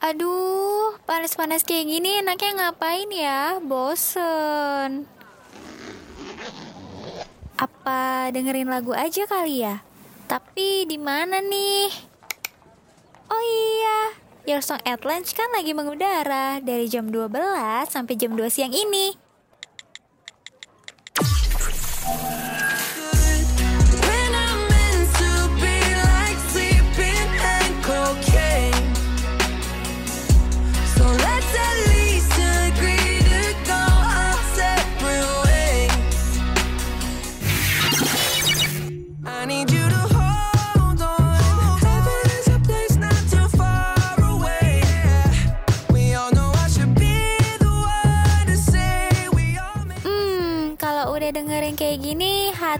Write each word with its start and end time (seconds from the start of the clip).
Aduh, 0.00 0.96
panas-panas 1.04 1.60
kayak 1.60 1.84
gini 1.84 2.24
enaknya 2.24 2.72
ngapain 2.72 3.12
ya? 3.12 3.60
Bosen. 3.60 5.04
Apa 7.60 8.32
dengerin 8.32 8.72
lagu 8.72 8.96
aja 8.96 9.28
kali 9.28 9.60
ya? 9.60 9.84
Tapi 10.24 10.88
di 10.88 10.96
mana 10.96 11.44
nih? 11.44 11.92
Oh 13.28 13.42
iya, 13.44 14.16
Your 14.48 14.64
Song 14.64 14.80
at 14.88 15.04
Lunch 15.04 15.36
kan 15.36 15.52
lagi 15.52 15.76
mengudara 15.76 16.64
dari 16.64 16.88
jam 16.88 17.12
12 17.12 17.36
sampai 17.92 18.16
jam 18.16 18.32
2 18.32 18.48
siang 18.48 18.72
ini. 18.72 19.29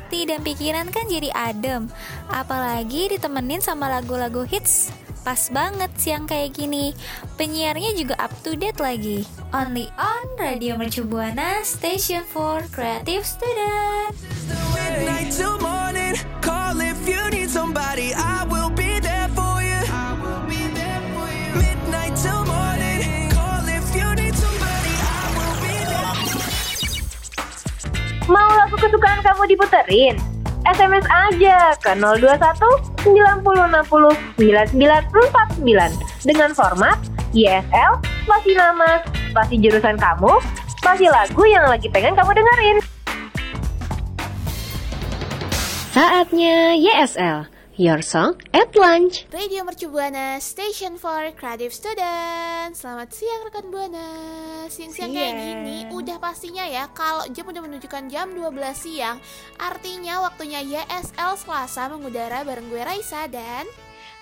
Hati 0.00 0.24
dan 0.24 0.40
pikiran 0.40 0.88
kan 0.88 1.04
jadi 1.12 1.28
adem. 1.36 1.92
Apalagi 2.32 3.12
ditemenin 3.12 3.60
sama 3.60 3.92
lagu-lagu 3.92 4.48
hits. 4.48 4.88
Pas 5.20 5.52
banget 5.52 5.92
siang 6.00 6.24
kayak 6.24 6.56
gini. 6.56 6.96
Penyiarnya 7.36 7.92
juga 7.92 8.16
up 8.16 8.32
to 8.40 8.56
date 8.56 8.80
lagi. 8.80 9.28
Only 9.52 9.92
on 10.00 10.24
Radio 10.40 10.80
Mercu 10.80 11.04
Buana, 11.04 11.60
Station 11.60 12.24
for 12.24 12.64
Creative 12.72 13.20
Student. 13.28 14.16
midnight 14.72 15.28
till 15.28 15.60
morning. 15.60 16.16
Call 16.40 16.80
if 16.80 16.96
you 17.04 17.20
need 17.30 17.52
somebody. 17.52 18.16
I 18.16 18.29
Mau 28.30 28.46
lagu 28.54 28.78
kesukaan 28.78 29.18
kamu 29.26 29.42
diputerin? 29.50 30.14
SMS 30.62 31.02
aja 31.10 31.74
ke 31.82 31.98
021 31.98 33.02
90 33.02 33.42
60 33.42 34.38
9949 34.38 35.66
dengan 36.22 36.54
format 36.54 36.94
YSL, 37.34 37.98
spasi 38.22 38.54
nama, 38.54 39.02
spasi 39.34 39.58
jurusan 39.58 39.98
kamu, 39.98 40.30
spasi 40.78 41.10
lagu 41.10 41.42
yang 41.42 41.66
lagi 41.66 41.90
pengen 41.90 42.14
kamu 42.14 42.30
dengerin. 42.38 42.78
Saatnya 45.90 46.78
YSL, 46.78 47.50
Your 47.80 48.04
Song 48.04 48.36
at 48.52 48.76
Lunch. 48.76 49.24
Radio 49.32 49.64
Mercu 49.64 49.88
Buana, 49.88 50.36
Station 50.36 51.00
for 51.00 51.32
Creative 51.32 51.72
Student. 51.72 52.76
Selamat 52.76 53.08
siang 53.08 53.48
rekan 53.48 53.72
Buana. 53.72 54.04
Siang-siang 54.68 55.08
kayak 55.08 55.34
gini 55.40 55.88
udah 55.88 56.20
pastinya 56.20 56.68
ya 56.68 56.92
kalau 56.92 57.24
jam 57.32 57.48
udah 57.48 57.64
menunjukkan 57.64 58.12
jam 58.12 58.36
12 58.36 58.52
siang, 58.76 59.16
artinya 59.56 60.20
waktunya 60.28 60.60
YSL 60.60 61.40
Selasa 61.40 61.88
mengudara 61.88 62.44
bareng 62.44 62.68
gue 62.68 62.84
Raisa 62.84 63.24
dan 63.32 63.64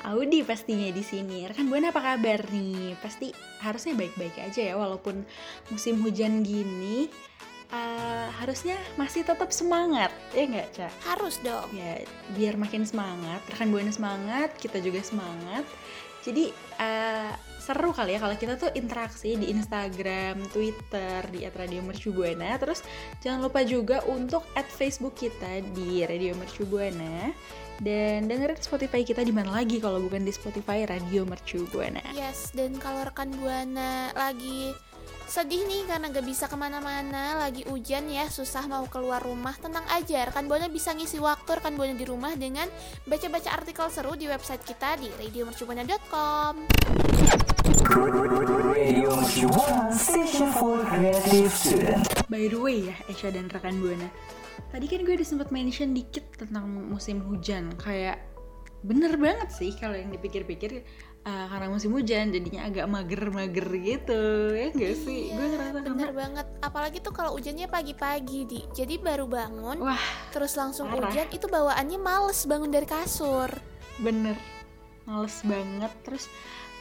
Audi 0.07 0.47
pastinya 0.47 0.95
di 0.95 1.03
sini. 1.03 1.43
Rekan 1.51 1.67
Buana 1.67 1.91
apa 1.91 2.15
kabar 2.15 2.47
nih? 2.55 2.95
Pasti 3.03 3.35
harusnya 3.59 3.99
baik-baik 3.99 4.39
aja 4.39 4.71
ya 4.71 4.79
walaupun 4.79 5.27
musim 5.75 5.99
hujan 5.99 6.47
gini. 6.47 7.11
Eh, 7.73 8.29
harusnya 8.41 8.77
masih 8.97 9.25
tetap 9.25 9.53
semangat 9.53 10.13
ya 10.33 10.45
nggak 10.49 10.69
Ca? 10.77 10.89
harus 11.05 11.41
dong. 11.45 11.69
Ya 11.75 12.05
biar 12.33 12.55
makin 12.57 12.85
semangat, 12.89 13.41
rekan 13.53 13.69
Buana 13.73 13.93
semangat, 13.93 14.55
kita 14.57 14.81
juga 14.81 15.01
semangat. 15.05 15.65
Jadi 16.25 16.51
eh, 16.81 17.33
seru 17.69 17.93
kali 17.93 18.17
ya 18.17 18.21
kalau 18.25 18.37
kita 18.41 18.57
tuh 18.57 18.73
interaksi 18.73 19.37
di 19.37 19.53
Instagram, 19.53 20.41
Twitter, 20.49 21.21
di 21.29 21.45
@radio 21.53 21.85
Mercu 21.85 22.17
Buana. 22.17 22.57
Terus 22.57 22.81
jangan 23.21 23.45
lupa 23.45 23.61
juga 23.61 24.01
untuk 24.09 24.49
add 24.57 24.69
Facebook 24.73 25.21
kita 25.21 25.61
di 25.77 26.01
Radio 26.09 26.33
Mercu 26.37 26.65
Buana 26.65 27.29
dan 27.79 28.27
dengerin 28.27 28.59
Spotify 28.59 29.07
kita 29.07 29.23
di 29.23 29.31
mana 29.31 29.55
lagi 29.55 29.79
kalau 29.79 30.03
bukan 30.03 30.27
di 30.27 30.33
Spotify 30.35 30.83
Radio 30.89 31.23
Mercu 31.23 31.69
Buana. 31.71 32.03
Yes, 32.17 32.51
dan 32.57 32.75
kalau 32.81 33.07
rekan 33.07 33.31
Buana 33.39 34.11
lagi 34.17 34.75
sedih 35.29 35.69
nih 35.69 35.85
karena 35.85 36.09
gak 36.09 36.25
bisa 36.25 36.49
ke 36.49 36.57
mana-mana, 36.57 37.37
lagi 37.37 37.61
hujan 37.69 38.09
ya, 38.09 38.33
susah 38.33 38.65
mau 38.65 38.89
keluar 38.89 39.21
rumah, 39.21 39.53
tenang 39.61 39.85
aja, 39.93 40.25
rekan 40.25 40.49
Buana 40.49 40.73
bisa 40.73 40.97
ngisi 40.97 41.21
waktu 41.21 41.61
rekan 41.61 41.77
Buana 41.77 41.93
di 41.93 42.09
rumah 42.09 42.33
dengan 42.33 42.65
baca-baca 43.05 43.53
artikel 43.53 43.93
seru 43.93 44.17
di 44.17 44.25
website 44.25 44.65
kita 44.65 44.97
di 44.97 45.13
radiomercubuana.com. 45.13 46.55
Radio 48.73 49.09
Mercubuana 49.13 49.93
Station 49.93 50.49
for 50.57 50.81
Creative 50.89 51.53
Student. 51.53 52.03
By 52.33 52.49
the 52.49 52.57
way 52.57 52.89
ya, 52.89 52.97
Esha 53.13 53.29
dan 53.29 53.53
rekan 53.53 53.85
Buana. 53.85 54.09
Tadi 54.73 54.89
kan 54.89 55.05
gue 55.05 55.13
udah 55.13 55.29
sempat 55.29 55.53
mention 55.53 55.93
dikit 55.93 56.41
tentang 56.41 56.65
musim 56.89 57.21
hujan. 57.29 57.77
Kayak 57.77 58.25
bener 58.81 59.21
banget 59.21 59.53
sih 59.53 59.77
kalau 59.77 59.99
yang 59.99 60.09
dipikir-pikir 60.09 60.87
uh, 61.23 61.47
karena 61.49 61.67
musim 61.67 61.91
hujan 61.91 62.29
jadinya 62.29 62.65
agak 62.65 62.87
mager-mager 62.87 63.67
gitu 63.79 64.23
ya 64.51 64.69
gak 64.69 64.95
sih? 64.99 65.31
gue 65.31 65.47
ngerasa 65.49 65.67
Iya, 65.69 65.75
bener 65.75 65.95
karena 66.05 66.13
banget, 66.13 66.47
apalagi 66.61 66.99
tuh 66.99 67.11
kalau 67.11 67.35
hujannya 67.35 67.67
pagi-pagi 67.67 68.41
di, 68.45 68.61
jadi 68.71 68.95
baru 68.97 69.25
bangun, 69.25 69.79
wah 69.79 70.05
terus 70.29 70.55
langsung 70.55 70.87
parah. 70.87 71.09
hujan, 71.09 71.27
itu 71.29 71.47
bawaannya 71.47 71.99
males 71.99 72.45
bangun 72.45 72.69
dari 72.69 72.85
kasur. 72.85 73.49
bener 73.99 74.39
males 75.03 75.41
banget 75.43 75.91
terus 76.03 76.29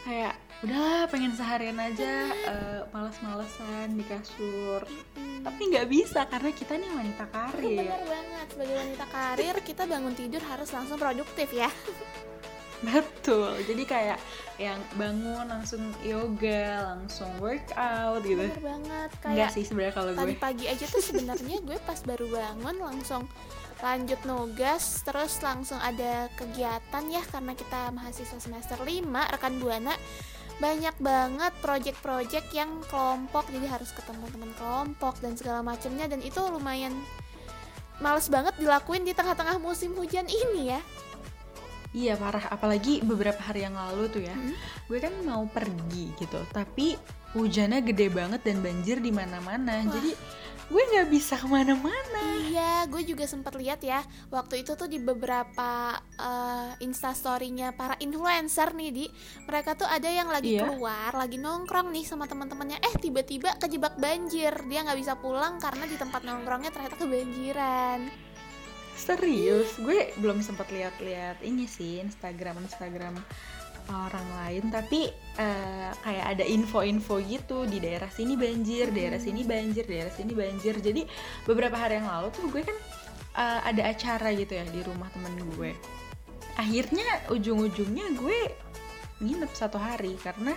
kayak 0.03 0.35
udahlah 0.59 1.07
pengen 1.07 1.31
seharian 1.31 1.77
aja 1.77 2.27
uh, 2.45 2.81
males-malesan 2.91 3.93
di 3.93 4.03
kasur 4.03 4.83
Hmm. 5.17 5.41
tapi 5.43 5.69
nggak 5.69 5.87
bisa 5.87 6.25
karena 6.25 6.49
kita 6.49 6.73
nih 6.75 6.89
wanita 6.89 7.25
karir 7.27 7.77
Bener 7.83 8.03
banget, 8.03 8.45
sebagai 8.49 8.75
wanita 8.75 9.05
karir 9.07 9.55
kita 9.61 9.83
bangun 9.85 10.13
tidur 10.13 10.41
harus 10.41 10.69
langsung 10.69 10.97
produktif 10.97 11.49
ya. 11.51 11.69
Betul, 12.85 13.57
jadi 13.65 13.83
kayak 13.89 14.19
yang 14.61 14.77
bangun 15.01 15.49
langsung 15.49 15.81
yoga, 16.05 16.93
langsung 16.93 17.29
workout 17.41 18.21
gitu. 18.21 18.37
Bener 18.37 18.61
banget, 18.61 19.09
Enggak 19.25 19.49
kayak 19.49 19.49
sih 19.49 19.63
sebenarnya 19.65 19.93
kalau 19.97 20.11
gue. 20.13 20.37
pagi 20.37 20.65
aja 20.69 20.85
tuh 20.85 21.01
sebenarnya 21.01 21.57
gue 21.67 21.77
pas 21.81 21.99
baru 22.05 22.25
bangun 22.29 22.75
langsung 22.77 23.25
lanjut 23.77 24.17
nugas 24.25 25.05
terus 25.05 25.37
langsung 25.45 25.77
ada 25.77 26.29
kegiatan 26.33 27.03
ya 27.13 27.21
karena 27.29 27.53
kita 27.53 27.93
mahasiswa 27.93 28.41
semester 28.41 28.77
5 28.81 29.05
rekan 29.05 29.53
buana 29.61 29.93
banyak 30.57 30.97
banget 30.97 31.53
project-project 31.61 32.49
yang 32.53 32.81
kelompok. 32.89 33.45
Jadi 33.53 33.69
harus 33.69 33.93
ketemu 33.93 34.25
teman 34.33 34.51
kelompok 34.57 35.21
dan 35.21 35.37
segala 35.37 35.61
macamnya 35.61 36.09
dan 36.09 36.21
itu 36.25 36.41
lumayan 36.41 36.93
males 37.97 38.29
banget 38.29 38.53
dilakuin 38.61 39.05
di 39.05 39.13
tengah-tengah 39.13 39.57
musim 39.57 39.93
hujan 39.97 40.29
ini 40.29 40.73
ya 40.73 40.81
Iya 41.91 42.19
parah, 42.19 42.51
apalagi 42.51 42.99
beberapa 43.01 43.39
hari 43.39 43.63
yang 43.63 43.73
lalu 43.73 44.11
tuh 44.11 44.21
ya. 44.21 44.35
Hmm. 44.35 44.53
Gue 44.85 44.99
kan 44.99 45.13
mau 45.23 45.47
pergi 45.47 46.11
gitu, 46.19 46.39
tapi 46.51 46.99
hujannya 47.31 47.79
gede 47.83 48.07
banget 48.11 48.41
dan 48.43 48.59
banjir 48.59 48.99
di 48.99 49.09
mana-mana. 49.09 49.81
Jadi 49.87 50.11
gue 50.67 50.83
nggak 50.83 51.07
bisa 51.07 51.39
ke 51.39 51.47
mana-mana. 51.47 52.23
Iya, 52.43 52.91
gue 52.91 52.99
juga 53.07 53.23
sempat 53.23 53.55
lihat 53.55 53.79
ya 53.79 54.03
waktu 54.27 54.67
itu 54.67 54.75
tuh 54.75 54.91
di 54.91 54.99
beberapa 54.99 55.95
eh, 56.19 56.71
instastorynya 56.83 57.71
para 57.71 57.95
influencer 58.03 58.75
nih 58.75 58.91
di 58.91 59.05
mereka 59.47 59.79
tuh 59.79 59.87
ada 59.87 60.11
yang 60.11 60.27
lagi 60.27 60.59
Iya. 60.59 60.67
keluar, 60.67 61.15
lagi 61.15 61.39
nongkrong 61.39 61.87
nih 61.95 62.03
sama 62.03 62.27
teman-temannya, 62.27 62.83
eh 62.83 62.95
tiba-tiba 62.99 63.55
kejebak 63.63 63.95
banjir, 63.95 64.51
dia 64.67 64.83
nggak 64.83 64.99
bisa 64.99 65.15
pulang 65.15 65.55
karena 65.63 65.87
di 65.87 65.95
tempat 65.95 66.27
nongkrongnya 66.27 66.71
ternyata 66.75 66.99
kebanjiran. 66.99 68.26
Serius, 68.97 69.77
gue 69.77 70.11
belum 70.17 70.41
sempat 70.41 70.73
lihat-lihat 70.73 71.45
ini 71.45 71.69
sih 71.69 72.01
Instagram 72.01 72.59
Instagram 72.65 73.15
orang 73.87 74.27
lain, 74.43 74.67
tapi 74.67 75.07
eh, 75.39 75.91
kayak 76.03 76.25
ada 76.35 76.43
info-info 76.43 77.23
gitu 77.23 77.63
di 77.63 77.79
daerah 77.79 78.11
sini 78.11 78.35
banjir, 78.35 78.91
daerah 78.91 79.21
sini 79.21 79.47
banjir, 79.47 79.87
daerah 79.87 80.11
sini 80.11 80.33
banjir. 80.35 80.75
Jadi 80.81 81.07
beberapa 81.47 81.79
hari 81.79 82.03
yang 82.03 82.09
lalu 82.11 82.27
tuh 82.35 82.51
gue 82.51 82.67
kan 82.67 82.77
eh, 83.39 83.59
ada 83.63 83.81
acara 83.87 84.35
gitu 84.35 84.59
ya 84.59 84.65
di 84.67 84.81
rumah 84.83 85.07
temen 85.13 85.39
gue. 85.55 85.71
Akhirnya 86.59 87.05
ujung-ujungnya 87.31 88.17
gue 88.17 88.39
nginep 89.23 89.51
satu 89.55 89.79
hari 89.79 90.19
karena 90.19 90.51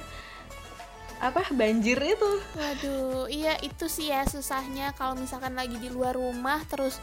apa 1.21 1.45
banjir 1.53 2.01
itu. 2.01 2.33
Waduh, 2.57 3.29
iya 3.29 3.61
itu 3.61 3.87
sih 3.87 4.09
ya 4.09 4.25
susahnya 4.25 4.97
kalau 4.97 5.15
misalkan 5.15 5.53
lagi 5.53 5.77
di 5.77 5.93
luar 5.93 6.17
rumah 6.17 6.65
terus 6.67 6.97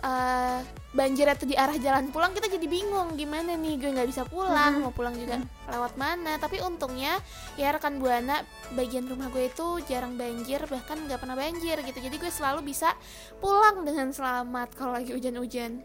eh 0.00 0.60
banjir 0.90 1.30
itu 1.30 1.46
di 1.46 1.54
arah 1.54 1.78
jalan 1.78 2.10
pulang 2.10 2.34
kita 2.34 2.50
jadi 2.50 2.66
bingung 2.66 3.14
gimana 3.14 3.54
nih 3.54 3.78
gue 3.78 3.94
nggak 3.94 4.10
bisa 4.10 4.26
pulang 4.26 4.82
mau 4.82 4.90
pulang 4.90 5.14
juga 5.14 5.38
lewat 5.70 5.94
mana. 5.94 6.40
Tapi 6.40 6.58
untungnya 6.64 7.20
ya 7.54 7.70
rekan 7.70 8.02
buana 8.02 8.42
bagian 8.74 9.06
rumah 9.06 9.30
gue 9.30 9.46
itu 9.52 9.78
jarang 9.86 10.18
banjir 10.18 10.58
bahkan 10.66 10.98
nggak 11.06 11.20
pernah 11.20 11.36
banjir 11.38 11.78
gitu. 11.84 11.98
Jadi 12.00 12.16
gue 12.18 12.30
selalu 12.32 12.66
bisa 12.66 12.96
pulang 13.38 13.86
dengan 13.86 14.10
selamat 14.10 14.74
kalau 14.74 14.98
lagi 14.98 15.14
hujan-hujan. 15.14 15.84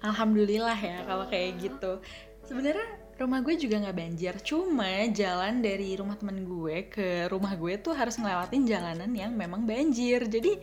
Alhamdulillah 0.00 0.78
ya 0.78 1.04
kalau 1.04 1.26
kayak 1.28 1.60
gitu. 1.60 2.00
Sebenarnya 2.48 2.88
rumah 3.20 3.44
gue 3.44 3.54
juga 3.60 3.76
nggak 3.84 3.98
banjir, 4.00 4.34
cuma 4.40 4.88
jalan 5.12 5.60
dari 5.60 5.92
rumah 5.92 6.16
temen 6.16 6.40
gue 6.48 6.88
ke 6.88 7.28
rumah 7.28 7.52
gue 7.52 7.76
tuh 7.76 7.92
harus 7.92 8.16
ngelewatin 8.16 8.64
jalanan 8.64 9.12
yang 9.12 9.36
memang 9.36 9.68
banjir. 9.68 10.24
Jadi 10.24 10.56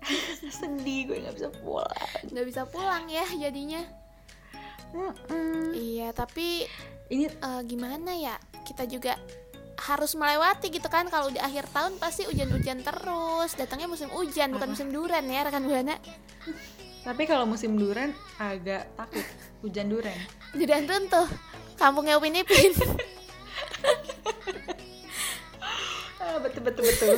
sedih 0.58 1.10
gue 1.10 1.16
nggak 1.26 1.36
bisa 1.36 1.50
pulang. 1.62 2.22
nggak 2.30 2.46
bisa 2.46 2.62
pulang 2.68 3.04
ya 3.10 3.24
jadinya. 3.36 3.82
Mm-mm. 4.94 5.74
iya 5.74 6.14
tapi 6.14 6.64
Ini 7.06 7.30
eh, 7.30 7.62
gimana 7.62 8.18
ya? 8.18 8.34
Kita 8.66 8.82
juga 8.90 9.14
harus 9.78 10.18
melewati 10.18 10.74
gitu 10.74 10.90
kan. 10.90 11.06
Kalau 11.06 11.30
di 11.30 11.38
akhir 11.38 11.70
tahun 11.70 12.02
pasti 12.02 12.26
hujan-hujan 12.26 12.82
terus. 12.82 13.54
Datangnya 13.54 13.86
musim 13.86 14.10
hujan 14.10 14.50
bukan 14.50 14.74
musim 14.74 14.90
duren 14.90 15.22
ya 15.30 15.46
rekan 15.46 15.70
buana. 15.70 15.94
Tapi 17.06 17.22
kalau 17.30 17.46
musim 17.46 17.78
duren 17.78 18.10
agak 18.42 18.90
takut. 18.98 19.22
Hujan 19.62 19.86
duren. 19.86 20.18
jadi 20.58 20.82
antun 20.82 21.06
tuh 21.06 21.26
kampungnya 21.78 22.18
Upin 22.18 22.34
Ipin. 22.34 22.74
Ah, 26.26 26.42
betul 26.42 26.58
betul 26.66 26.82
betul. 26.90 27.16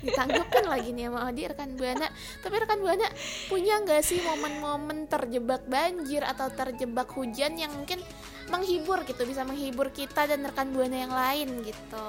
Ditanggupkan 0.00 0.64
lagi 0.64 0.90
nih 0.96 1.08
sama 1.08 1.28
Odi 1.28 1.42
rekan 1.44 1.70
buana 1.76 2.08
tapi 2.40 2.54
rekan 2.56 2.80
buana 2.80 3.06
punya 3.48 3.74
nggak 3.84 4.00
sih 4.00 4.20
momen-momen 4.24 5.06
terjebak 5.06 5.64
banjir 5.68 6.24
atau 6.24 6.48
terjebak 6.48 7.08
hujan 7.12 7.56
yang 7.56 7.72
mungkin 7.76 8.00
menghibur 8.48 9.04
gitu 9.04 9.22
bisa 9.28 9.44
menghibur 9.44 9.92
kita 9.92 10.26
dan 10.26 10.42
rekan 10.42 10.72
buana 10.72 10.96
yang 10.96 11.12
lain 11.12 11.48
gitu 11.62 12.08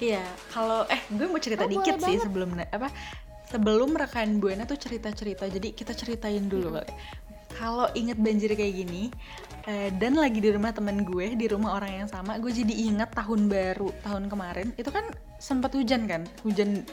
Iya, 0.00 0.24
kalau 0.48 0.88
eh 0.88 0.96
gue 1.12 1.28
mau 1.28 1.36
cerita 1.36 1.68
Oh, 1.68 1.70
dikit 1.70 2.00
sih 2.00 2.16
banget. 2.16 2.24
sebelum 2.24 2.56
apa 2.56 2.88
sebelum 3.52 3.92
rekan 3.92 4.40
Buana 4.40 4.64
tuh 4.64 4.80
cerita-cerita. 4.80 5.44
Jadi 5.44 5.76
kita 5.76 5.92
ceritain 5.92 6.40
dulu 6.48 6.80
kali. 6.80 6.88
Kalau 7.52 7.84
inget 7.92 8.16
banjir 8.16 8.56
kayak 8.56 8.80
gini 8.80 9.12
eh, 9.66 9.90
dan 9.96 10.16
lagi 10.16 10.40
di 10.40 10.50
rumah 10.52 10.72
temen 10.72 11.02
gue 11.04 11.36
di 11.36 11.46
rumah 11.48 11.76
orang 11.76 12.04
yang 12.04 12.08
sama, 12.08 12.38
gue 12.40 12.52
jadi 12.52 12.70
inget 12.70 13.10
tahun 13.12 13.50
baru 13.50 13.90
tahun 14.04 14.30
kemarin. 14.30 14.72
Itu 14.76 14.92
kan 14.94 15.08
sempat 15.36 15.74
hujan 15.76 16.06
kan, 16.06 16.24
hujan 16.44 16.84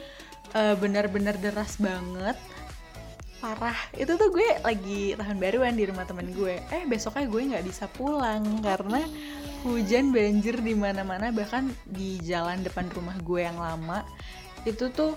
eh, 0.55 0.75
benar-benar 0.79 1.37
deras 1.39 1.79
banget. 1.79 2.35
Parah. 3.37 3.77
Itu 3.93 4.17
tuh 4.17 4.33
gue 4.33 4.47
lagi 4.65 5.13
tahun 5.13 5.37
baruan 5.37 5.77
di 5.77 5.85
rumah 5.85 6.09
temen 6.09 6.33
gue. 6.33 6.57
Eh 6.73 6.83
besoknya 6.89 7.29
gue 7.29 7.41
nggak 7.53 7.65
bisa 7.69 7.85
pulang 7.93 8.65
karena 8.65 9.05
hujan 9.61 10.09
banjir 10.09 10.57
di 10.57 10.73
mana-mana 10.73 11.29
bahkan 11.29 11.69
di 11.85 12.17
jalan 12.25 12.65
depan 12.65 12.89
rumah 12.89 13.13
gue 13.21 13.45
yang 13.45 13.61
lama. 13.61 14.01
Itu 14.65 14.89
tuh 14.89 15.13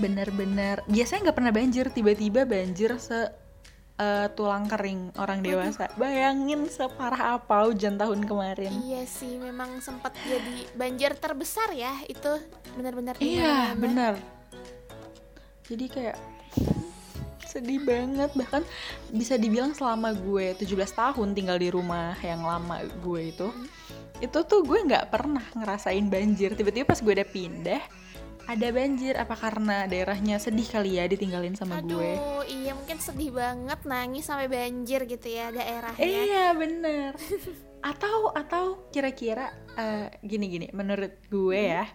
benar-benar 0.00 0.84
biasanya 0.88 1.28
nggak 1.28 1.36
pernah 1.36 1.52
banjir 1.52 1.86
tiba-tiba 1.92 2.48
banjir 2.48 2.96
se 2.96 3.28
eh, 3.98 4.26
tulang 4.32 4.64
kering 4.68 5.12
orang 5.18 5.40
dewasa. 5.44 5.90
Bayangin 5.96 6.68
separah 6.68 7.36
apa 7.40 7.66
hujan 7.68 7.96
tahun 8.00 8.24
kemarin. 8.24 8.72
Iya 8.86 9.02
sih 9.04 9.36
memang 9.36 9.80
sempat 9.84 10.16
jadi 10.24 10.68
banjir 10.76 11.16
terbesar 11.16 11.72
ya 11.76 11.92
itu 12.08 12.32
benar-benar 12.76 13.16
iya 13.20 13.76
benar. 13.76 14.16
Jadi 15.68 15.86
kayak 15.88 16.18
sedih 17.52 17.84
banget 17.84 18.32
bahkan 18.32 18.64
bisa 19.12 19.36
dibilang 19.36 19.76
selama 19.76 20.16
gue 20.16 20.56
17 20.56 20.72
tahun 20.72 21.36
tinggal 21.36 21.60
di 21.60 21.68
rumah 21.68 22.16
yang 22.24 22.40
lama 22.40 22.80
gue 23.04 23.28
itu 23.28 23.52
itu 24.24 24.38
tuh 24.48 24.64
gue 24.64 24.78
nggak 24.88 25.12
pernah 25.12 25.44
ngerasain 25.52 26.06
banjir. 26.08 26.56
Tiba-tiba 26.56 26.88
pas 26.88 27.00
gue 27.02 27.12
udah 27.12 27.28
pindah 27.28 27.82
ada 28.52 28.68
banjir 28.68 29.14
apa 29.16 29.34
karena 29.34 29.88
daerahnya 29.88 30.36
sedih 30.36 30.68
kali 30.68 31.00
ya 31.00 31.08
ditinggalin 31.08 31.56
sama 31.56 31.80
gue? 31.80 31.88
Aduh, 31.88 32.44
iya 32.44 32.76
mungkin 32.76 33.00
sedih 33.00 33.32
banget 33.32 33.80
nangis 33.88 34.28
sampai 34.28 34.52
banjir 34.52 35.08
gitu 35.08 35.28
ya 35.32 35.48
daerahnya. 35.48 36.04
iya 36.04 36.44
bener. 36.52 37.16
Atau 37.90 38.30
atau 38.30 38.86
kira-kira 38.94 39.50
eh, 39.74 40.06
gini-gini 40.22 40.70
menurut 40.70 41.18
gue 41.26 41.60
ya 41.60 41.88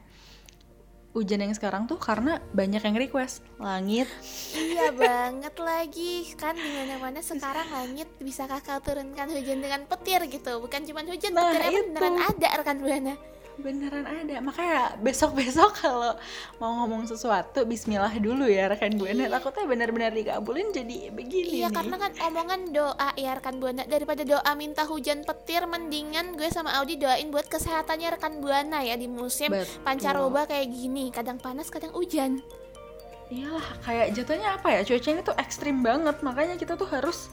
hujan 1.15 1.42
yang 1.42 1.56
sekarang 1.56 1.89
tuh 1.89 1.98
karena 1.98 2.38
banyak 2.54 2.77
yang 2.83 2.94
request 3.00 3.42
langit. 3.57 4.06
Iya 4.54 4.94
banget 4.94 5.56
lagi. 5.57 6.30
Kan 6.38 6.54
di 6.54 6.69
mana-mana 6.69 7.25
sekarang 7.25 7.65
langit 7.74 8.06
bisa 8.21 8.45
kakak 8.45 8.86
turunkan 8.86 9.31
hujan 9.33 9.63
dengan 9.63 9.81
petir 9.89 10.21
gitu. 10.30 10.62
Bukan 10.62 10.86
cuma 10.86 11.01
hujan 11.07 11.33
Nah, 11.33 11.50
petirnya 11.50 11.81
beneran 11.89 12.15
ada 12.21 12.48
rekan 12.62 12.77
buana 12.83 13.15
beneran 13.57 14.06
ada. 14.06 14.38
Makanya 14.39 15.01
besok-besok 15.01 15.71
kalau 15.83 16.13
mau 16.62 16.83
ngomong 16.83 17.09
sesuatu 17.09 17.65
Bismillah 17.65 18.13
dulu 18.21 18.45
ya 18.45 18.69
rekan 18.69 18.94
buana. 18.95 19.27
Takutnya 19.27 19.65
benar-benar 19.65 20.12
dikabulin 20.13 20.69
jadi 20.69 21.09
begini 21.12 21.65
iya 21.65 21.69
nih. 21.69 21.75
karena 21.75 21.95
kan 21.98 22.12
omongan 22.30 22.62
doa 22.71 23.09
ya 23.18 23.31
rekan 23.38 23.57
buana. 23.57 23.83
Daripada 23.89 24.21
doa 24.21 24.51
minta 24.54 24.86
hujan 24.86 25.25
petir 25.25 25.65
mendingan 25.65 26.38
gue 26.38 26.50
sama 26.54 26.77
Audi 26.77 27.01
doain 27.01 27.27
buat 27.33 27.50
kesehatannya 27.50 28.18
rekan 28.18 28.39
buana 28.39 28.86
ya 28.86 28.94
di 28.94 29.09
musim 29.09 29.50
Betul. 29.50 29.81
pancaroba 29.81 30.45
kayak 30.45 30.69
gini. 30.69 31.09
Kadang 31.09 31.42
panas 31.42 31.74
kadang 31.74 31.92
hujan. 31.98 32.45
Iyalah 33.27 33.83
kayak 33.83 34.15
jatuhnya 34.15 34.56
apa 34.56 34.71
ya? 34.71 34.81
Cuacanya 34.88 35.21
tuh 35.25 35.36
ekstrim 35.36 35.83
banget. 35.83 36.21
Makanya 36.24 36.56
kita 36.56 36.80
tuh 36.80 36.88
harus 36.88 37.27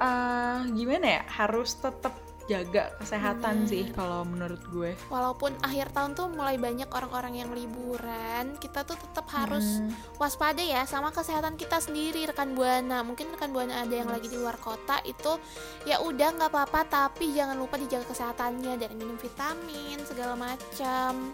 eh, 0.00 0.58
gimana 0.74 1.20
ya? 1.20 1.22
Harus 1.28 1.78
tetap 1.78 2.29
jaga 2.50 2.90
kesehatan 2.98 3.62
Bener. 3.62 3.70
sih 3.70 3.84
kalau 3.94 4.26
menurut 4.26 4.58
gue. 4.74 4.90
Walaupun 5.06 5.54
akhir 5.62 5.94
tahun 5.94 6.18
tuh 6.18 6.26
mulai 6.34 6.58
banyak 6.58 6.90
orang-orang 6.90 7.38
yang 7.38 7.50
liburan 7.54 8.58
kita 8.58 8.82
tuh 8.82 8.98
tetap 8.98 9.30
harus 9.30 9.78
Hmm. 9.78 9.94
waspada 10.18 10.58
ya 10.58 10.82
sama 10.82 11.14
kesehatan 11.14 11.54
kita 11.54 11.78
sendiri 11.78 12.26
rekan 12.26 12.58
buana. 12.58 13.06
Mungkin 13.06 13.30
rekan 13.30 13.54
buana 13.54 13.86
ada 13.86 13.94
yang 13.94 14.10
lagi 14.10 14.26
di 14.26 14.34
luar 14.34 14.58
kota 14.58 14.98
itu 15.06 15.38
ya 15.86 16.02
udah 16.02 16.34
nggak 16.34 16.50
apa-apa 16.50 16.80
tapi 16.90 17.30
jangan 17.30 17.54
lupa 17.54 17.78
dijaga 17.78 18.10
kesehatannya 18.10 18.74
dari 18.74 18.98
minum 18.98 19.14
vitamin 19.14 20.02
segala 20.02 20.34
macam. 20.34 21.30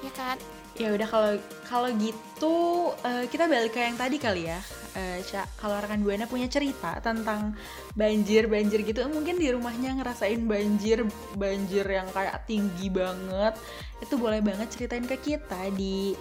Ya 0.00 0.12
kan? 0.16 0.40
Ya 0.74 0.90
udah 0.90 1.06
kalau 1.06 1.32
kalau 1.68 1.88
gitu 2.00 2.56
eh, 3.04 3.24
kita 3.28 3.46
balik 3.46 3.76
ke 3.76 3.84
yang 3.84 3.94
tadi 3.94 4.16
kali 4.16 4.48
ya 4.48 4.58
Eh, 4.94 5.26
Ca 5.26 5.42
kalau 5.58 5.74
rekan 5.82 6.06
buana 6.06 6.30
punya 6.30 6.46
cerita 6.46 7.02
tentang 7.02 7.58
banjir 7.98 8.46
banjir 8.46 8.86
gitu 8.86 9.02
mungkin 9.10 9.42
di 9.42 9.50
rumahnya 9.50 9.90
ngerasain 9.98 10.38
banjir 10.46 11.02
banjir 11.34 11.82
yang 11.82 12.06
kayak 12.14 12.46
tinggi 12.46 12.94
banget 12.94 13.58
itu 13.98 14.14
boleh 14.14 14.38
banget 14.38 14.70
ceritain 14.70 15.02
ke 15.02 15.18
kita 15.18 15.66
di 15.74 16.14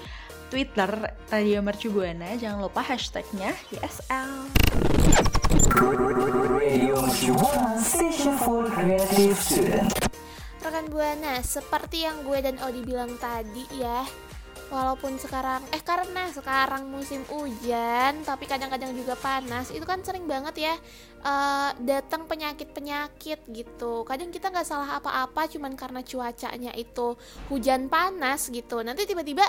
Twitter 0.50 0.90
Radio 1.30 1.62
Mercu 1.62 1.94
Buana 1.94 2.34
jangan 2.34 2.66
lupa 2.66 2.82
hashtagnya 2.82 3.54
YSL 3.78 4.50
Radio 6.58 6.98
Mercubuana 6.98 7.78
Station 7.78 8.34
for 8.42 8.66
Creative 8.74 9.38
Student. 9.38 9.90
rekan 10.66 10.90
buana 10.90 11.46
seperti 11.46 12.10
yang 12.10 12.26
gue 12.26 12.42
dan 12.42 12.58
Odi 12.58 12.82
bilang 12.82 13.22
tadi 13.22 13.70
ya 13.78 14.02
walaupun 14.74 15.22
sekarang 15.22 15.62
eh 15.70 15.86
karena 15.86 16.34
sekarang 16.34 16.90
musim 16.90 17.22
hujan 17.30 18.26
tapi 18.26 18.50
kadang-kadang 18.50 18.90
juga 18.98 19.14
panas 19.14 19.70
itu 19.70 19.86
kan 19.86 20.02
sering 20.02 20.26
banget 20.26 20.56
ya 20.58 20.74
eh, 21.22 21.70
datang 21.86 22.26
penyakit-penyakit 22.26 23.46
gitu. 23.54 24.02
Kadang 24.02 24.34
kita 24.34 24.50
nggak 24.50 24.66
salah 24.66 24.98
apa-apa 24.98 25.46
cuman 25.46 25.78
karena 25.78 26.02
cuacanya 26.02 26.74
itu 26.74 27.14
hujan 27.54 27.86
panas 27.86 28.50
gitu. 28.50 28.82
Nanti 28.82 29.06
tiba-tiba 29.06 29.46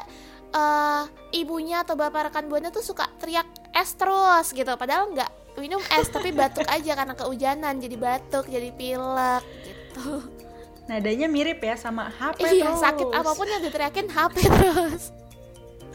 eh, 0.52 1.02
ibunya 1.40 1.80
atau 1.80 1.96
bapak 1.96 2.28
rekan 2.28 2.44
buana 2.52 2.68
tuh 2.68 2.84
suka 2.84 3.08
teriak 3.16 3.48
es 3.72 3.96
terus 3.96 4.52
gitu. 4.52 4.68
Padahal 4.76 5.08
nggak 5.16 5.56
minum 5.56 5.80
es 5.96 6.10
tapi 6.12 6.34
batuk 6.34 6.66
aja 6.66 6.92
karena 6.98 7.14
kehujanan 7.16 7.78
jadi 7.78 7.96
batuk 7.96 8.44
jadi 8.50 8.74
pilek 8.74 9.44
gitu 9.64 10.43
nadanya 10.84 11.26
mirip 11.30 11.60
ya 11.64 11.74
sama 11.80 12.12
HP 12.12 12.44
iya 12.60 12.68
terus. 12.68 12.80
sakit 12.80 13.06
apa 13.08 13.30
pun 13.32 13.46
yang 13.48 13.62
diteriakin 13.64 14.08
HP 14.12 14.34
terus 14.44 15.02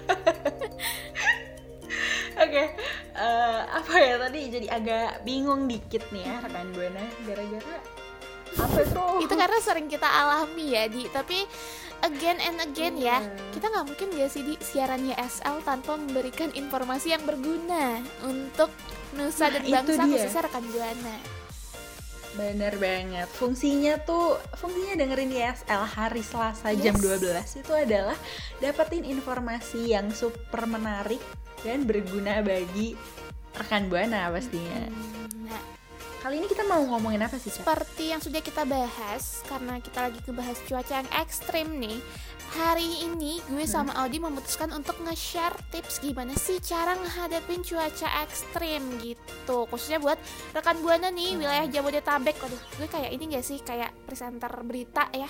Oke, 2.39 2.71
eh, 3.19 3.59
apa 3.67 3.93
ya 3.99 4.15
tadi 4.15 4.47
jadi 4.47 4.67
agak 4.71 5.27
bingung 5.27 5.67
dikit 5.67 6.07
nih 6.09 6.23
ya 6.23 6.35
rekan 6.39 6.71
buana 6.71 7.03
gara-gara 7.27 7.77
apa 8.57 8.79
tuh? 8.87 9.21
itu 9.21 9.33
karena 9.35 9.59
sering 9.61 9.85
kita 9.91 10.07
alami 10.07 10.73
ya 10.73 10.87
di 10.89 11.05
tapi 11.11 11.45
again 12.01 12.39
and 12.41 12.57
again 12.63 12.95
ya 12.95 13.19
Iya. 13.21 13.51
kita 13.53 13.65
nggak 13.69 13.85
mungkin 13.91 14.07
gak 14.15 14.31
sih 14.31 14.41
di 14.41 14.55
siarannya 14.57 15.13
SL 15.19 15.61
tanpa 15.67 15.99
memberikan 15.99 16.49
informasi 16.55 17.11
yang 17.13 17.23
berguna 17.27 17.99
untuk 18.23 18.71
nusa 19.13 19.51
Nah, 19.51 19.59
dan 19.59 19.61
itu 19.67 19.75
bangsa 19.75 20.03
khususnya 20.07 20.41
rekan 20.47 20.65
buana 20.71 21.15
Bener 22.37 22.73
banget. 22.77 23.25
Fungsinya 23.33 23.97
tuh, 24.05 24.37
fungsinya 24.57 25.01
dengerin 25.01 25.33
YSL 25.33 25.83
hari 25.85 26.21
Selasa 26.21 26.69
jam 26.77 26.93
Yes. 26.97 27.57
12 27.57 27.61
itu 27.65 27.73
adalah 27.73 28.17
dapetin 28.61 29.05
informasi 29.05 29.93
yang 29.93 30.13
super 30.13 30.69
menarik 30.69 31.21
dan 31.65 31.89
berguna 31.89 32.45
bagi 32.45 32.93
rekan 33.57 33.89
buana 33.89 34.29
pastinya. 34.29 34.87
Nah, 35.49 35.79
Kali 36.19 36.35
ini 36.35 36.51
kita 36.51 36.67
mau 36.67 36.83
ngomongin 36.83 37.23
apa 37.23 37.39
sih, 37.39 37.47
seperti 37.47 38.11
yang 38.11 38.19
sudah 38.19 38.43
kita 38.43 38.67
bahas 38.67 39.39
karena 39.47 39.79
kita 39.79 40.11
lagi 40.11 40.19
ngebahas 40.27 40.59
cuaca 40.67 40.93
yang 40.99 41.09
ekstrim 41.15 41.79
nih. 41.79 42.03
Hari 42.49 43.05
ini 43.05 43.37
gue 43.45 43.65
sama 43.69 43.93
Audi 44.01 44.17
memutuskan 44.17 44.73
untuk 44.73 44.97
nge-share 45.05 45.53
tips 45.69 46.01
gimana 46.01 46.33
sih 46.33 46.57
cara 46.57 46.97
ngehadapin 46.97 47.61
cuaca 47.61 48.25
ekstrim 48.25 48.81
gitu. 49.05 49.69
Khususnya 49.69 50.01
buat 50.01 50.17
rekan 50.57 50.81
buana 50.81 51.13
nih 51.13 51.37
wilayah 51.37 51.69
Jabodetabek. 51.69 52.41
Waduh, 52.41 52.61
gue 52.81 52.87
kayak 52.89 53.13
ini 53.13 53.37
gak 53.37 53.45
sih 53.45 53.61
kayak 53.61 53.93
presenter 54.09 54.49
berita 54.65 55.13
ya. 55.13 55.29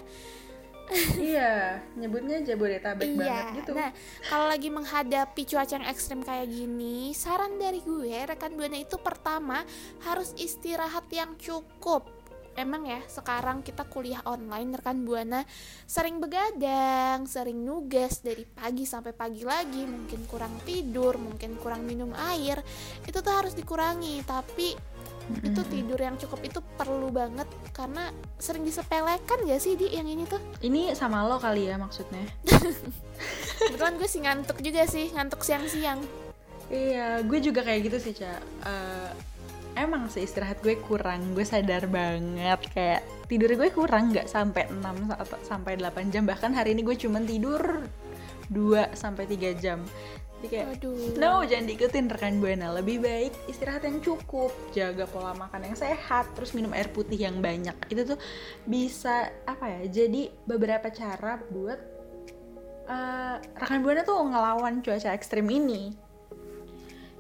iya, 1.22 1.84
nyebutnya 1.94 2.42
Jabodetabek 2.42 3.14
iya. 3.14 3.18
banget 3.20 3.46
gitu. 3.62 3.72
Nah, 3.78 3.92
kalau 4.26 4.46
lagi 4.50 4.70
menghadapi 4.74 5.42
cuaca 5.46 5.76
yang 5.76 5.88
ekstrim 5.92 6.24
kayak 6.26 6.50
gini, 6.50 7.12
saran 7.14 7.62
dari 7.62 7.84
gue 7.84 8.16
rekan 8.26 8.56
buana 8.56 8.80
itu 8.80 8.98
pertama 8.98 9.62
harus 10.08 10.34
istirahat 10.40 11.06
yang 11.14 11.38
cukup. 11.38 12.19
Emang 12.60 12.84
ya, 12.84 13.00
sekarang 13.08 13.64
kita 13.64 13.88
kuliah 13.88 14.20
online 14.28 14.76
rekan 14.76 15.08
buana 15.08 15.48
sering 15.88 16.20
begadang, 16.20 17.24
sering 17.24 17.64
nugas 17.64 18.20
dari 18.20 18.44
pagi 18.44 18.84
sampai 18.84 19.16
pagi 19.16 19.48
lagi, 19.48 19.88
mungkin 19.88 20.28
kurang 20.28 20.60
tidur, 20.68 21.16
mungkin 21.16 21.56
kurang 21.56 21.88
minum 21.88 22.12
air. 22.12 22.60
Itu 23.08 23.24
tuh 23.24 23.32
harus 23.32 23.56
dikurangi, 23.56 24.28
tapi 24.28 24.76
itu 25.40 25.62
tidur 25.72 26.00
yang 26.04 26.20
cukup 26.20 26.42
itu 26.44 26.60
perlu 26.76 27.14
banget 27.14 27.46
karena 27.72 28.12
sering 28.36 28.66
disepelekan 28.66 29.46
gak 29.46 29.62
sih 29.62 29.78
di 29.78 29.94
yang 29.94 30.10
ini 30.10 30.26
tuh 30.26 30.42
Ini 30.66 30.98
sama 30.98 31.22
lo 31.22 31.38
kali 31.38 31.70
ya 31.70 31.78
maksudnya. 31.78 32.26
kebetulan 33.70 33.94
gue 34.02 34.10
sih 34.10 34.26
ngantuk 34.26 34.58
juga 34.66 34.90
sih 34.90 35.14
ngantuk 35.14 35.46
siang-siang 35.46 36.02
Iya, 36.70 37.26
gue 37.26 37.40
juga 37.42 37.66
kayak 37.66 37.82
gitu 37.90 37.98
sih, 37.98 38.14
Ca. 38.14 38.38
Eh, 38.38 39.10
emang 39.80 40.12
sih 40.12 40.28
istirahat 40.28 40.60
gue 40.60 40.76
kurang, 40.84 41.32
gue 41.32 41.46
sadar 41.48 41.88
banget 41.88 42.60
kayak 42.76 43.02
tidur 43.30 43.54
gue 43.56 43.70
kurang 43.72 44.12
nggak 44.12 44.28
sampai 44.28 44.68
6 44.68 45.08
sa- 45.08 45.44
sampai 45.46 45.78
8 45.78 46.10
jam 46.10 46.26
bahkan 46.26 46.52
hari 46.52 46.74
ini 46.74 46.82
gue 46.82 46.98
cuman 46.98 47.24
tidur 47.24 47.86
2 48.50 48.98
sampai 48.98 49.30
3 49.30 49.54
jam. 49.56 49.80
Jadi 50.40 50.48
kayak 50.56 50.68
Aduh. 50.80 51.20
No, 51.20 51.44
jangan 51.44 51.68
diikutin 51.68 52.08
rekan 52.08 52.40
buana. 52.40 52.72
Lebih 52.72 53.04
baik 53.04 53.34
istirahat 53.52 53.84
yang 53.84 54.00
cukup, 54.00 54.56
jaga 54.72 55.04
pola 55.04 55.36
makan 55.36 55.68
yang 55.68 55.76
sehat, 55.76 56.32
terus 56.32 56.56
minum 56.56 56.72
air 56.72 56.88
putih 56.88 57.20
yang 57.20 57.44
banyak. 57.44 57.76
Itu 57.92 58.16
tuh 58.16 58.18
bisa 58.64 59.28
apa 59.44 59.68
ya? 59.68 59.82
Jadi 59.92 60.32
beberapa 60.48 60.88
cara 60.96 61.44
buat 61.52 61.80
eh, 62.88 63.36
rekan 63.60 63.84
buana 63.84 64.08
tuh 64.08 64.16
ngelawan 64.16 64.80
cuaca 64.80 65.12
ekstrim 65.12 65.46
ini. 65.52 65.92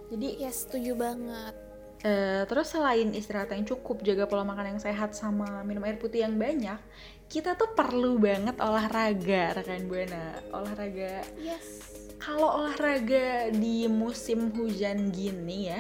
Jadi 0.10 0.42
Ya 0.42 0.50
setuju 0.50 0.96
banget. 0.96 1.69
Eh, 2.04 2.44
terus 2.48 2.72
selain 2.72 3.12
istirahat 3.12 3.52
yang 3.56 3.68
cukup, 3.68 4.02
jaga 4.04 4.26
pola 4.26 4.44
makan 4.48 4.76
yang 4.78 4.82
sehat 4.82 5.16
sama 5.16 5.64
minum 5.68 5.84
air 5.84 6.00
putih 6.00 6.24
yang 6.24 6.36
banyak, 6.40 6.80
kita 7.30 7.54
tuh 7.54 7.72
perlu 7.78 8.18
banget 8.18 8.58
olahraga 8.58 9.54
rekan 9.60 9.86
buana. 9.86 10.40
Olahraga 10.50 11.22
Yes. 11.38 11.86
kalau 12.20 12.60
olahraga 12.60 13.48
di 13.56 13.88
musim 13.88 14.52
hujan 14.52 15.08
gini 15.16 15.72
ya 15.72 15.80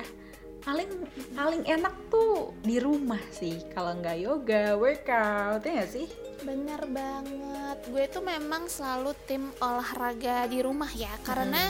paling 0.64 0.88
paling 1.36 1.64
enak 1.68 1.96
tuh 2.12 2.52
di 2.64 2.80
rumah 2.80 3.20
sih 3.32 3.64
kalau 3.76 3.96
nggak 4.00 4.18
yoga 4.24 4.76
workout 4.76 5.64
ya 5.64 5.72
nggak 5.84 5.92
sih 5.92 6.08
Bener 6.40 6.80
banget. 6.88 7.78
Gue 7.92 8.08
tuh 8.08 8.24
memang 8.24 8.72
selalu 8.72 9.12
tim 9.28 9.52
olahraga 9.60 10.48
di 10.48 10.64
rumah 10.64 10.88
ya, 10.96 11.12
karena 11.28 11.68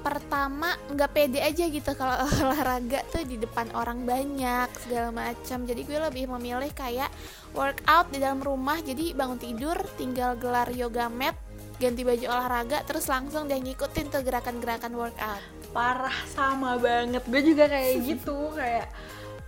pertama 0.00 0.74
nggak 0.90 1.10
pede 1.12 1.40
aja 1.40 1.64
gitu 1.68 1.92
kalau 1.94 2.16
olahraga 2.44 3.04
tuh 3.12 3.22
di 3.24 3.36
depan 3.36 3.70
orang 3.76 4.04
banyak 4.04 4.68
segala 4.80 5.12
macam. 5.12 5.64
Jadi 5.68 5.80
gue 5.84 5.98
lebih 6.00 6.24
memilih 6.36 6.72
kayak 6.72 7.12
workout 7.52 8.08
di 8.10 8.18
dalam 8.18 8.40
rumah. 8.40 8.80
Jadi 8.80 9.12
bangun 9.12 9.38
tidur 9.38 9.76
tinggal 10.00 10.34
gelar 10.40 10.68
yoga 10.72 11.06
mat, 11.12 11.36
ganti 11.76 12.02
baju 12.02 12.26
olahraga, 12.26 12.82
terus 12.88 13.06
langsung 13.06 13.46
deh 13.46 13.60
ngikutin 13.60 14.06
tuh 14.08 14.22
gerakan-gerakan 14.24 14.92
workout. 14.96 15.42
parah 15.70 16.18
sama 16.26 16.74
banget 16.82 17.22
gue 17.30 17.42
juga 17.46 17.70
kayak 17.70 17.94
gitu 18.10 18.50
kayak 18.58 18.90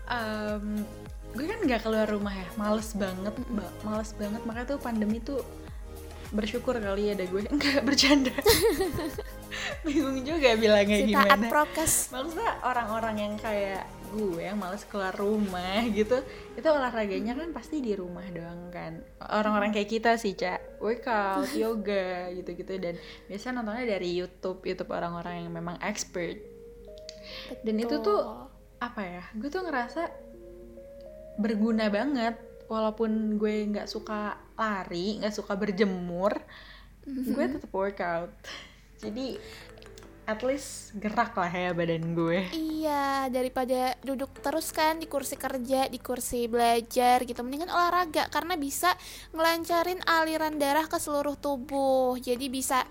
em, 0.07 0.87
gue 1.35 1.47
kan 1.51 1.59
nggak 1.67 1.83
keluar 1.83 2.07
rumah 2.07 2.31
ya 2.31 2.47
males 2.55 2.95
banget 2.95 3.35
ba- 3.51 3.75
males 3.83 4.15
banget 4.15 4.39
makanya 4.47 4.69
tuh 4.71 4.79
pandemi 4.79 5.19
tuh 5.19 5.43
bersyukur 6.33 6.81
kali 6.81 7.13
ya 7.13 7.13
ada 7.15 7.25
gue. 7.29 7.43
Nggak 7.57 7.81
bercanda. 7.85 8.33
Bingung 9.87 10.25
juga 10.25 10.57
bilangnya 10.57 10.99
Si 11.05 11.13
gimana. 11.13 11.47
prokes. 11.53 12.09
maksudnya 12.09 12.57
orang-orang 12.65 13.17
yang 13.21 13.35
kayak 13.37 13.85
gue 14.13 14.45
yang 14.45 14.61
males 14.61 14.85
keluar 14.93 15.17
rumah 15.17 15.81
gitu 15.89 16.21
itu 16.53 16.69
olahraganya 16.69 17.33
kan 17.33 17.49
pasti 17.53 17.81
di 17.81 17.93
rumah 17.93 18.25
doang 18.33 18.73
kan. 18.73 19.01
Orang-orang 19.21 19.73
kayak 19.73 19.89
kita 19.89 20.17
sih 20.17 20.33
cak 20.33 20.81
workout 20.81 21.49
yoga 21.53 22.29
gitu-gitu 22.33 22.77
dan 22.81 22.97
biasa 23.29 23.53
nontonnya 23.53 23.85
dari 23.89 24.17
YouTube 24.17 24.65
YouTube 24.65 24.93
orang-orang 24.93 25.45
yang 25.45 25.53
memang 25.53 25.77
expert. 25.81 26.37
Dan 27.65 27.77
itu 27.77 28.01
tuh 28.01 28.49
apa 28.83 29.01
ya 29.05 29.23
gue 29.37 29.47
tuh 29.47 29.63
ngerasa 29.63 30.11
berguna 31.39 31.89
banget 31.89 32.35
walaupun 32.67 33.37
gue 33.37 33.69
nggak 33.69 33.89
suka 33.89 34.37
lari 34.63 35.19
nggak 35.19 35.35
suka 35.35 35.59
berjemur 35.59 36.39
gue 37.03 37.45
tetap 37.59 37.73
workout 37.75 38.31
jadi 39.03 39.43
at 40.23 40.39
least 40.47 40.95
gerak 41.03 41.35
lah 41.35 41.51
ya 41.51 41.75
badan 41.75 42.15
gue 42.15 42.47
Iya, 42.55 43.27
daripada 43.31 43.99
duduk 44.03 44.31
terus 44.39 44.71
kan 44.71 44.99
di 44.99 45.07
kursi 45.07 45.39
kerja, 45.39 45.87
di 45.87 45.99
kursi 46.03 46.51
belajar 46.51 47.23
gitu. 47.23 47.43
Mendingan 47.47 47.71
olahraga 47.71 48.27
karena 48.27 48.59
bisa 48.59 48.91
ngelancarin 49.31 50.03
aliran 50.03 50.59
darah 50.59 50.87
ke 50.91 50.99
seluruh 50.99 51.39
tubuh. 51.39 52.19
Jadi 52.19 52.51
bisa 52.51 52.83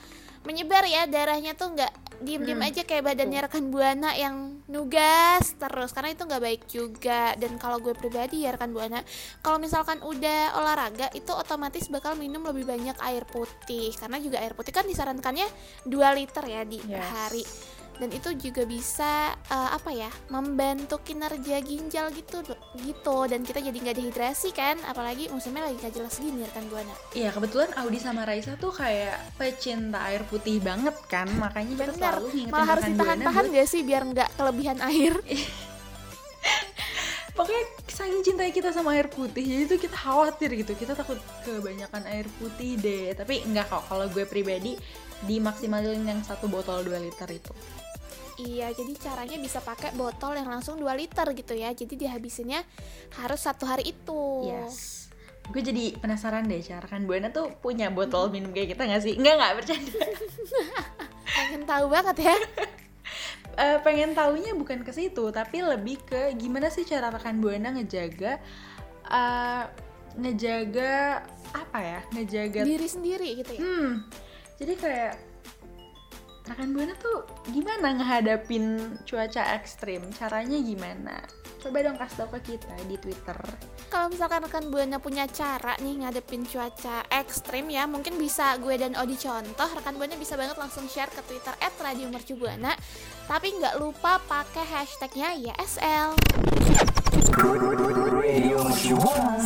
menyebar 0.41 0.83
ya 0.89 1.05
darahnya 1.05 1.53
tuh 1.53 1.77
nggak 1.77 1.93
diem-diem 2.21 2.61
aja 2.61 2.85
kayak 2.85 3.01
badannya 3.01 3.49
rekan 3.49 3.73
buana 3.73 4.13
yang 4.13 4.61
nugas 4.69 5.57
terus 5.57 5.89
karena 5.89 6.13
itu 6.13 6.21
nggak 6.29 6.43
baik 6.43 6.61
juga. 6.69 7.33
Dan 7.33 7.57
kalau 7.57 7.81
gue 7.81 7.97
pribadi 7.97 8.45
ya 8.45 8.53
rekan 8.53 8.69
buana 8.69 9.01
kalau 9.41 9.57
misalkan 9.57 9.97
udah 10.05 10.53
olahraga 10.61 11.09
itu 11.17 11.33
otomatis 11.33 11.89
bakal 11.89 12.13
minum 12.13 12.45
lebih 12.45 12.69
banyak 12.69 12.97
air 13.01 13.25
putih. 13.25 13.89
Karena 13.97 14.21
juga 14.21 14.37
air 14.37 14.53
putih 14.53 14.69
kan 14.69 14.85
disarankannya 14.85 15.49
2 15.89 16.17
liter 16.17 16.43
ya 16.45 16.61
di 16.61 16.77
Yes. 16.81 17.05
hari 17.09 17.43
dan 17.97 18.09
itu 18.11 18.29
juga 18.37 18.63
bisa 18.63 19.33
eh, 19.35 19.69
apa 19.71 19.91
ya 19.91 20.09
membantu 20.29 21.01
kinerja 21.01 21.59
ginjal 21.61 22.09
gitu 22.15 22.41
gitu. 22.81 23.17
Dan 23.27 23.43
kita 23.43 23.59
jadi 23.59 23.77
nggak 23.77 23.97
dehidrasi 23.97 24.49
kan 24.55 24.77
apalagi 24.87 25.27
musimnya 25.29 25.67
lagi 25.67 25.77
gak 25.81 25.93
jelas 25.95 26.15
gini 26.17 26.45
rekan 26.45 26.65
buana. 26.71 26.93
Iya 27.13 27.29
kebetulan 27.33 27.69
Audi 27.81 27.99
sama 27.99 28.23
Raisa 28.23 28.55
tuh 28.57 28.71
kayak 28.73 29.37
pecinta 29.37 30.01
air 30.07 30.23
putih 30.27 30.61
banget 30.61 30.95
kan 31.09 31.27
makanya 31.37 31.73
kita 31.75 31.93
bener. 31.93 31.97
selalu 31.97 32.27
ngingetin 32.31 32.53
malah 32.53 32.67
harus 32.67 32.85
ditahan-tahan 32.87 33.45
buana 33.47 33.57
gak 33.57 33.67
sih 33.67 33.81
biar 33.81 34.01
nggak 34.07 34.29
kelebihan 34.37 34.77
air? 34.81 35.13
Buat- 35.17 35.69
pokoknya 37.37 37.63
saking 37.87 38.21
cintai 38.21 38.51
kita 38.51 38.69
sama 38.75 38.93
air 38.97 39.07
putih 39.07 39.41
jadi 39.45 39.63
tuh 39.69 39.79
kita 39.79 39.97
khawatir 39.97 40.49
gitu. 40.57 40.73
Kita 40.73 40.93
takut 40.97 41.17
kebanyakan 41.45 42.03
air 42.09 42.27
putih 42.37 42.77
deh. 42.81 43.13
Tapi 43.13 43.45
enggak 43.45 43.69
kok 43.71 43.85
kalau 43.87 44.05
gue 44.09 44.25
pribadi 44.25 44.75
dimaksimalin 45.29 46.01
yang 46.05 46.21
satu 46.25 46.49
botol 46.49 46.81
2 46.85 46.97
liter 46.97 47.29
itu 47.29 47.53
Iya, 48.41 48.73
jadi 48.73 48.93
caranya 48.97 49.37
bisa 49.37 49.61
pakai 49.61 49.93
botol 49.93 50.33
yang 50.33 50.49
langsung 50.49 50.79
2 50.81 50.87
liter 50.97 51.27
gitu 51.37 51.53
ya. 51.53 51.69
Jadi 51.77 51.93
dihabisinnya 51.93 52.65
harus 53.21 53.45
satu 53.45 53.69
hari 53.69 53.93
itu. 53.93 54.49
Yes. 54.49 55.11
Gue 55.51 55.61
jadi 55.61 55.93
penasaran 55.99 56.47
deh, 56.47 56.63
cara 56.63 56.85
kan 56.87 57.03
Buana 57.03 57.29
tuh 57.29 57.51
punya 57.59 57.91
botol 57.91 58.31
minum 58.31 58.55
kayak 58.55 58.73
kita 58.73 58.87
nggak 58.87 59.03
sih? 59.03 59.13
Enggak 59.19 59.35
nggak 59.35 59.53
bercanda. 59.61 59.99
Pengen 61.37 61.63
tahu 61.67 61.85
banget 61.91 62.17
ya. 62.31 62.37
Eh, 63.51 63.77
pengen 63.83 64.15
taunya 64.15 64.55
bukan 64.55 64.79
ke 64.79 64.95
situ, 64.95 65.27
tapi 65.35 65.59
lebih 65.59 65.99
ke 66.07 66.31
gimana 66.39 66.71
sih 66.71 66.87
cara 66.87 67.11
rekan 67.11 67.43
Buana 67.43 67.75
ngejaga 67.75 68.39
eh, 69.11 69.63
ngejaga 70.15 71.19
apa 71.51 71.79
ya? 71.83 71.99
Ngejaga 72.15 72.63
Diri 72.63 72.87
sendiri 72.87 73.27
gitu 73.43 73.51
ya. 73.51 73.59
Hmm. 73.59 74.07
Jadi 74.61 74.77
kayak 74.77 75.17
rekan 76.45 76.69
Buana 76.77 76.93
tuh 77.01 77.25
gimana 77.49 77.97
ngehadapin 77.97 78.77
cuaca 79.09 79.57
ekstrim? 79.57 80.05
Caranya 80.13 80.61
gimana? 80.61 81.17
Coba 81.57 81.81
dong 81.81 81.97
kasih 81.97 82.17
tau 82.21 82.29
ke 82.37 82.53
kita 82.53 82.69
di 82.85 82.93
Twitter. 83.01 83.37
Kalau 83.89 84.13
misalkan 84.13 84.45
rekan 84.45 84.69
Buana 84.69 85.01
punya 85.01 85.25
cara 85.25 85.73
nih 85.81 86.05
ngadepin 86.05 86.45
cuaca 86.45 87.09
ekstrim 87.09 87.73
ya, 87.73 87.89
mungkin 87.89 88.21
bisa 88.21 88.53
gue 88.61 88.77
dan 88.77 88.93
Odi 89.01 89.17
contoh. 89.17 89.69
Rekan 89.81 89.97
Buana 89.97 90.13
bisa 90.13 90.37
banget 90.37 90.53
langsung 90.61 90.85
share 90.85 91.09
ke 91.09 91.25
Twitter 91.25 91.57
@radiomercubuana. 91.57 92.77
Tapi 93.25 93.57
nggak 93.57 93.81
lupa 93.81 94.21
pakai 94.29 94.65
hashtagnya 94.69 95.33
YSL. 95.41 96.13
Radio 98.13 98.61
Mercubuana. 98.61 99.41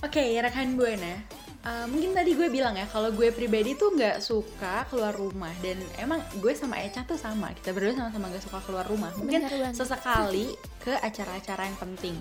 Oke, 0.00 0.24
rekan 0.40 0.80
Buana. 0.80 1.39
Uh, 1.60 1.84
mungkin 1.92 2.16
tadi 2.16 2.32
gue 2.32 2.48
bilang 2.48 2.72
ya 2.72 2.88
kalau 2.88 3.12
gue 3.12 3.28
pribadi 3.36 3.76
tuh 3.76 3.92
nggak 3.92 4.24
suka 4.24 4.88
keluar 4.88 5.12
rumah. 5.12 5.52
Dan 5.60 5.76
emang 6.00 6.24
gue 6.40 6.52
sama 6.56 6.80
Eca 6.80 7.04
tuh 7.04 7.20
sama. 7.20 7.52
Kita 7.52 7.76
berdua 7.76 7.92
sama-sama 7.92 8.32
nggak 8.32 8.44
suka 8.48 8.58
keluar 8.64 8.88
rumah. 8.88 9.12
Mungkin 9.20 9.44
sesekali 9.76 10.56
ke 10.84 10.96
acara-acara 10.96 11.68
yang 11.68 11.76
penting. 11.76 12.16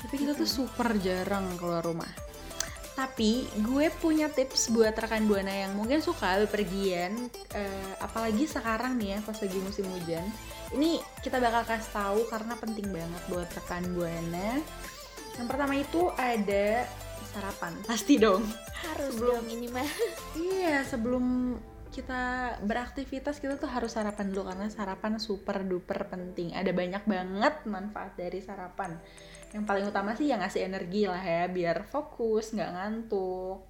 Tapi 0.00 0.14
kita 0.16 0.32
tuh 0.32 0.48
super 0.48 0.96
jarang 0.96 1.44
keluar 1.60 1.84
rumah. 1.84 2.08
Tapi 2.96 3.48
gue 3.68 3.86
punya 4.00 4.32
tips 4.32 4.72
buat 4.72 4.96
rekan 4.96 5.28
buana 5.28 5.52
yang 5.52 5.72
mungkin 5.72 6.04
suka 6.04 6.36
bepergian 6.44 7.16
eh, 7.56 7.92
apalagi 7.96 8.44
sekarang 8.44 9.00
nih 9.00 9.16
ya 9.16 9.18
pas 9.24 9.36
lagi 9.40 9.58
musim 9.60 9.88
hujan. 9.88 10.24
Ini 10.72 11.00
kita 11.24 11.40
bakal 11.40 11.64
kasih 11.68 11.92
tahu 11.96 12.20
karena 12.28 12.56
penting 12.60 12.88
banget 12.92 13.22
buat 13.28 13.48
rekan 13.56 13.84
buana. 13.92 14.60
Yang 15.36 15.46
pertama 15.48 15.74
itu 15.80 16.12
ada 16.16 16.84
sarapan 17.30 17.72
pasti 17.86 18.18
dong 18.18 18.42
harus 18.84 19.14
Sebelum- 19.14 19.38
dong 19.38 19.46
ini 19.48 19.66
mah 19.70 19.86
Iya, 20.50 20.82
sebelum 20.84 21.26
kita 21.90 22.54
beraktivitas 22.62 23.42
kita 23.42 23.58
tuh 23.58 23.66
harus 23.66 23.90
sarapan 23.98 24.30
dulu 24.30 24.46
karena 24.46 24.70
sarapan 24.70 25.18
super 25.18 25.66
duper 25.66 26.06
penting. 26.06 26.54
Ada 26.54 26.70
banyak 26.70 27.02
banget 27.02 27.54
manfaat 27.66 28.14
dari 28.14 28.38
sarapan. 28.38 28.94
Yang 29.50 29.64
paling 29.66 29.84
utama 29.90 30.14
sih 30.14 30.30
yang 30.30 30.38
ngasih 30.38 30.70
energi 30.70 31.10
lah 31.10 31.18
ya, 31.18 31.50
biar 31.50 31.82
fokus, 31.82 32.54
nggak 32.54 32.70
ngantuk. 32.70 33.66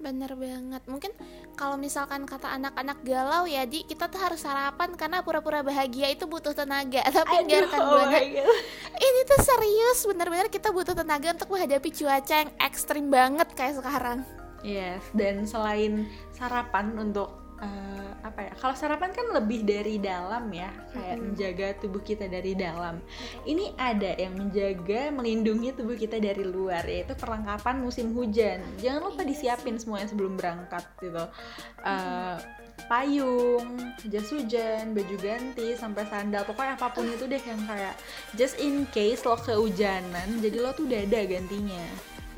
Bener 0.00 0.32
banget. 0.32 0.82
Mungkin 0.88 1.12
kalau 1.60 1.76
misalkan 1.76 2.24
kata 2.24 2.48
anak-anak 2.56 3.04
galau 3.04 3.44
ya, 3.44 3.68
Di, 3.68 3.84
kita 3.84 4.08
tuh 4.08 4.16
harus 4.16 4.40
sarapan 4.40 4.96
karena 4.96 5.20
pura-pura 5.20 5.60
bahagia 5.60 6.08
itu 6.08 6.24
butuh 6.24 6.56
tenaga. 6.56 7.04
Tapi 7.20 7.44
enggak 7.44 7.68
rekan 7.68 7.80
oh 7.84 7.88
Buana, 8.00 8.16
God. 8.16 8.48
ini 8.96 9.20
tuh 9.28 9.40
serius, 9.44 9.98
bener-bener 10.08 10.48
kita 10.48 10.72
butuh 10.72 10.96
tenaga 10.96 11.36
untuk 11.36 11.52
menghadapi 11.52 11.92
cuaca 11.92 12.34
yang 12.48 12.50
ekstrim 12.56 13.12
banget 13.12 13.48
kayak 13.52 13.76
sekarang. 13.76 14.24
Yes, 14.64 15.04
dan 15.12 15.44
selain 15.44 16.08
sarapan 16.32 16.96
untuk 16.96 17.32
eh, 17.60 18.10
apa 18.20 18.40
ya? 18.48 18.52
Kalau 18.56 18.74
sarapan 18.76 19.12
kan 19.12 19.30
lebih 19.32 19.64
dari 19.64 19.96
dalam 20.00 20.48
ya, 20.52 20.72
kayak 20.92 21.16
menjaga 21.20 21.66
tubuh 21.80 22.02
kita 22.02 22.26
dari 22.26 22.52
dalam. 22.56 23.00
Ini 23.44 23.76
ada 23.78 24.16
yang 24.16 24.36
menjaga, 24.36 25.12
melindungi 25.12 25.76
tubuh 25.76 25.96
kita 25.96 26.20
dari 26.20 26.44
luar, 26.44 26.84
yaitu 26.84 27.16
perlengkapan 27.16 27.80
musim 27.80 28.12
hujan. 28.12 28.60
Jangan 28.80 29.00
lupa 29.06 29.22
disiapin 29.24 29.76
semuanya 29.76 30.08
sebelum 30.10 30.36
berangkat 30.36 30.84
gitu. 31.00 31.24
Eh, 31.84 32.36
payung, 32.88 33.92
jas 34.08 34.28
hujan, 34.32 34.96
baju 34.96 35.16
ganti, 35.20 35.76
sampai 35.76 36.08
sandal, 36.08 36.48
pokoknya 36.48 36.80
apa 36.80 36.88
pun 36.90 37.04
itu 37.06 37.28
deh 37.28 37.38
yang 37.38 37.60
kayak 37.68 37.94
just 38.34 38.56
in 38.56 38.88
case 38.88 39.22
lo 39.28 39.36
kehujanan, 39.36 40.40
jadi 40.40 40.56
lo 40.58 40.72
tuh 40.72 40.88
udah 40.88 41.04
ada 41.04 41.20
gantinya. 41.28 41.84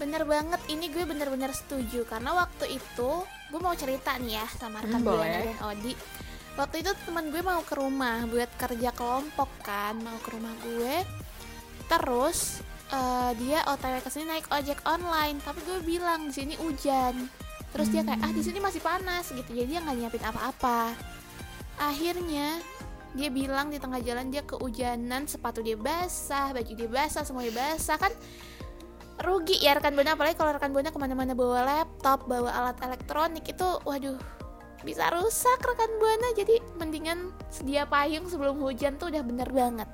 Bener 0.02 0.26
banget, 0.26 0.59
ini 0.67 0.91
gue 0.91 1.07
bener-bener 1.07 1.55
setuju 1.55 2.02
karena 2.11 2.35
waktu 2.35 2.75
itu 2.75 3.11
gue 3.53 3.61
mau 3.61 3.77
cerita 3.77 4.17
nih 4.17 4.41
ya 4.41 4.47
sama 4.57 4.81
rekan 4.81 5.05
Hmm, 5.05 5.13
Buana 5.13 5.39
dan 5.45 5.61
Odi. 5.69 5.93
Waktu 6.57 6.77
itu 6.81 6.91
teman 7.05 7.29
gue 7.29 7.43
mau 7.45 7.61
ke 7.61 7.77
rumah 7.77 8.25
buat 8.25 8.49
kerja 8.57 8.91
kelompok 8.97 9.49
kan, 9.61 10.01
mau 10.01 10.17
ke 10.25 10.33
rumah 10.33 10.57
gue. 10.65 11.05
Terus 11.85 12.65
eh, 12.89 13.31
dia 13.37 13.61
OTW 13.69 14.01
ke 14.01 14.09
sini 14.09 14.25
naik 14.33 14.49
ojek 14.49 14.81
online, 14.89 15.37
tapi 15.45 15.61
gue 15.69 15.85
bilang 15.85 16.29
di 16.29 16.33
sini 16.33 16.57
hujan. 16.57 17.29
Terus 17.73 17.89
dia 17.93 18.05
kayak 18.05 18.21
ah 18.25 18.33
di 18.33 18.41
sini 18.45 18.61
masih 18.61 18.81
panas 18.85 19.33
gitu, 19.33 19.49
jadi 19.53 19.69
dia 19.69 19.81
nggak 19.81 19.97
nyiapin 19.97 20.25
apa-apa. 20.29 20.93
Akhirnya 21.81 22.61
dia 23.13 23.29
bilang 23.29 23.69
di 23.69 23.77
tengah 23.81 24.01
jalan 24.01 24.29
dia 24.29 24.45
kehujanan, 24.45 25.29
sepatu 25.29 25.65
dia 25.65 25.77
basah, 25.77 26.53
baju 26.53 26.73
dia 26.73 26.89
basah, 26.89 27.25
semuanya 27.25 27.53
basah 27.53 27.97
kan 27.97 28.13
rugi 29.21 29.61
ya 29.61 29.76
rekan 29.76 29.92
buana 29.92 30.16
apalagi 30.16 30.38
kalau 30.40 30.57
rekan 30.57 30.73
buana 30.73 30.88
ke 30.88 30.99
mana-mana 30.99 31.33
bawa 31.37 31.61
laptop 31.66 32.25
bawa 32.25 32.49
alat 32.49 32.78
elektronik 32.81 33.45
itu 33.45 33.69
waduh 33.85 34.16
bisa 34.83 35.12
rusak 35.12 35.61
rekan 35.62 35.92
buana 36.00 36.33
jadi 36.33 36.59
mendingan 36.81 37.31
sedia 37.52 37.85
payung 37.85 38.26
sebelum 38.26 38.57
hujan 38.59 38.97
tuh 38.97 39.12
udah 39.12 39.23
bener 39.25 39.50
banget 39.52 39.90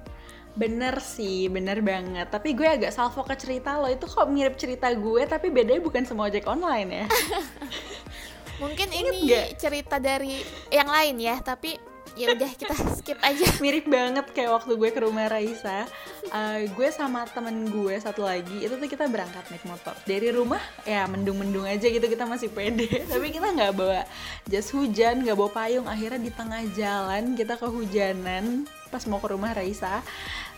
Bener 0.59 0.99
sih, 0.99 1.47
bener 1.47 1.79
banget. 1.87 2.35
Tapi 2.35 2.51
gue 2.51 2.67
agak 2.67 2.91
salvo 2.91 3.23
ke 3.23 3.39
cerita 3.39 3.79
lo 3.79 3.87
itu 3.87 4.11
kok 4.11 4.27
mirip 4.27 4.59
cerita 4.59 4.91
gue, 4.91 5.23
tapi 5.23 5.55
bedanya 5.55 5.79
bukan 5.79 6.03
semua 6.03 6.27
ojek 6.27 6.51
online 6.51 6.91
ya. 6.91 7.07
mungkin 8.63 8.89
Ingat 8.91 9.15
ini 9.15 9.19
nggak? 9.31 9.47
cerita 9.59 9.97
dari 10.03 10.43
yang 10.75 10.91
lain 10.91 11.17
ya 11.23 11.39
tapi 11.39 11.79
ya 12.19 12.35
udah 12.35 12.51
kita 12.59 12.75
skip 12.99 13.19
aja 13.23 13.47
mirip 13.63 13.87
banget 13.87 14.27
kayak 14.35 14.51
waktu 14.51 14.75
gue 14.75 14.91
ke 14.91 15.01
rumah 15.07 15.31
Raisa. 15.31 15.87
Eh, 16.29 16.67
gue 16.75 16.89
sama 16.91 17.25
temen 17.31 17.71
gue 17.71 17.95
satu 18.03 18.27
lagi 18.27 18.67
itu 18.67 18.75
tuh 18.75 18.89
kita 18.91 19.07
berangkat 19.07 19.47
naik 19.49 19.65
motor 19.65 19.95
dari 20.03 20.35
rumah 20.35 20.61
ya 20.83 21.07
mendung-mendung 21.07 21.65
aja 21.65 21.87
gitu 21.87 22.03
kita 22.05 22.27
masih 22.27 22.51
pede. 22.51 22.91
Tapi 23.13 23.31
kita 23.31 23.55
nggak 23.55 23.73
bawa 23.79 24.03
jas 24.51 24.69
hujan, 24.75 25.23
nggak 25.23 25.39
bawa 25.39 25.51
payung. 25.55 25.87
Akhirnya 25.87 26.19
di 26.19 26.33
tengah 26.35 26.67
jalan 26.75 27.39
kita 27.39 27.55
kehujanan 27.55 28.67
pas 28.91 29.07
mau 29.07 29.23
ke 29.23 29.31
rumah 29.31 29.55
Raisa. 29.55 30.03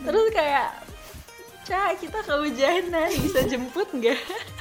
Terus 0.01 0.33
kayak 0.33 0.73
Cah, 1.61 1.93
kita 1.93 2.25
kehujanan, 2.25 3.13
bisa 3.21 3.45
jemput 3.47 3.87
nggak? 3.93 4.17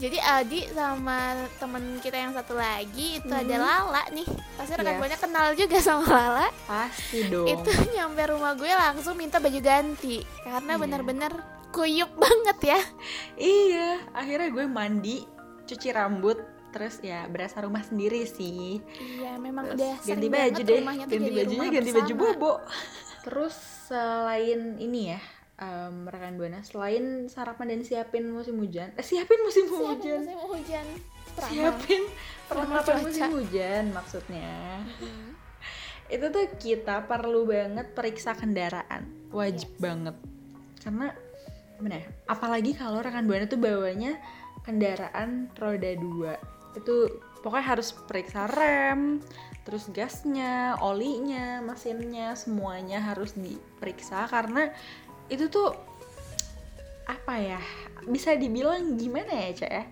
jadi 0.00 0.18
Adi 0.34 0.60
sama 0.70 1.18
temen 1.54 1.82
kita 1.98 2.16
yang 2.16 2.32
satu 2.32 2.52
lagi 2.52 3.18
itu 3.18 3.28
ada 3.28 3.56
Lala 3.56 4.02
nih 4.10 4.24
pasti 4.56 4.72
rekan 4.72 4.88
Yes. 4.88 4.98
buana 4.98 5.16
kenal 5.18 5.46
juga 5.52 5.78
sama 5.78 6.04
Lala 6.06 6.48
Pasti 6.64 7.18
dong. 7.30 7.44
itu 7.44 7.68
nyampe 7.92 8.22
rumah 8.26 8.52
gue 8.54 8.70
langsung 8.70 9.14
minta 9.14 9.36
baju 9.36 9.60
ganti 9.60 10.24
karena 10.40 10.72
Iya. 10.72 10.80
bener-bener 10.80 11.32
kuyup 11.70 12.10
banget 12.14 12.58
ya 12.66 12.80
Iya, 13.36 13.88
akhirnya 14.10 14.48
gue 14.48 14.64
mandi, 14.66 15.22
cuci 15.64 15.88
rambut, 15.90 16.40
terus 16.70 16.98
ya 16.98 17.24
berasa 17.26 17.60
rumah 17.60 17.80
sendiri 17.80 18.24
sih. 18.24 18.80
iya 18.98 19.36
memang 19.36 19.68
Terus 19.68 19.76
udah 19.76 19.94
ganti 19.96 20.08
sering 20.18 20.32
baju 20.32 20.60
deh, 20.60 20.80
ganti 20.80 21.04
jadi 21.06 21.28
bajunya 21.30 21.46
rumah 21.46 21.66
ganti 21.70 21.90
baju 21.92 22.12
bobo. 22.16 22.52
Terus 23.20 23.54
selain 23.84 24.60
ini 24.76 25.00
ya, 25.08 25.20
em, 25.60 26.08
rekan 26.08 26.40
buana, 26.40 26.64
selain 26.64 27.28
sarapan 27.28 27.76
dan 27.76 27.80
siapin 27.84 28.32
musim 28.32 28.56
hujan, 28.56 28.90
eh 28.96 29.04
siapin 29.04 29.40
musim 29.44 29.68
Siapin 29.68 29.84
hujan, 29.84 30.20
musim 30.24 30.40
hujan 30.48 30.86
Peramal. 31.30 31.52
siapin 31.52 32.02
perlengkapan 32.48 32.96
musim 33.04 33.28
hujan 33.36 33.84
maksudnya. 33.92 34.50
Itu 36.10 36.26
tuh 36.34 36.46
kita 36.58 37.06
perlu 37.06 37.46
banget 37.46 37.94
periksa 37.94 38.34
kendaraan, 38.34 39.30
wajib 39.30 39.70
banget. 39.78 40.16
Karena 40.82 41.14
gimana 41.78 42.02
ya? 42.02 42.06
Apalagi 42.26 42.72
kalau 42.74 42.98
rekan 42.98 43.30
buana 43.30 43.46
tuh 43.46 43.60
bawanya 43.60 44.18
kendaraan 44.66 45.52
roda 45.54 45.92
dua, 45.94 46.34
itu 46.74 47.20
pokoknya 47.46 47.66
harus 47.78 47.94
periksa 47.94 48.50
rem, 48.50 49.22
terus 49.62 49.86
gasnya, 49.94 50.74
olinya, 50.82 51.62
mesinnya, 51.62 52.34
semuanya 52.34 52.98
harus 53.00 53.38
diperiksa 53.38 54.26
karena 54.26 54.74
itu 55.30 55.46
tuh 55.46 55.70
apa 57.06 57.34
ya? 57.38 57.60
Bisa 58.06 58.34
dibilang 58.34 58.98
gimana 58.98 59.30
ya, 59.30 59.50
Cak 59.54 59.70
ya? 59.70 59.84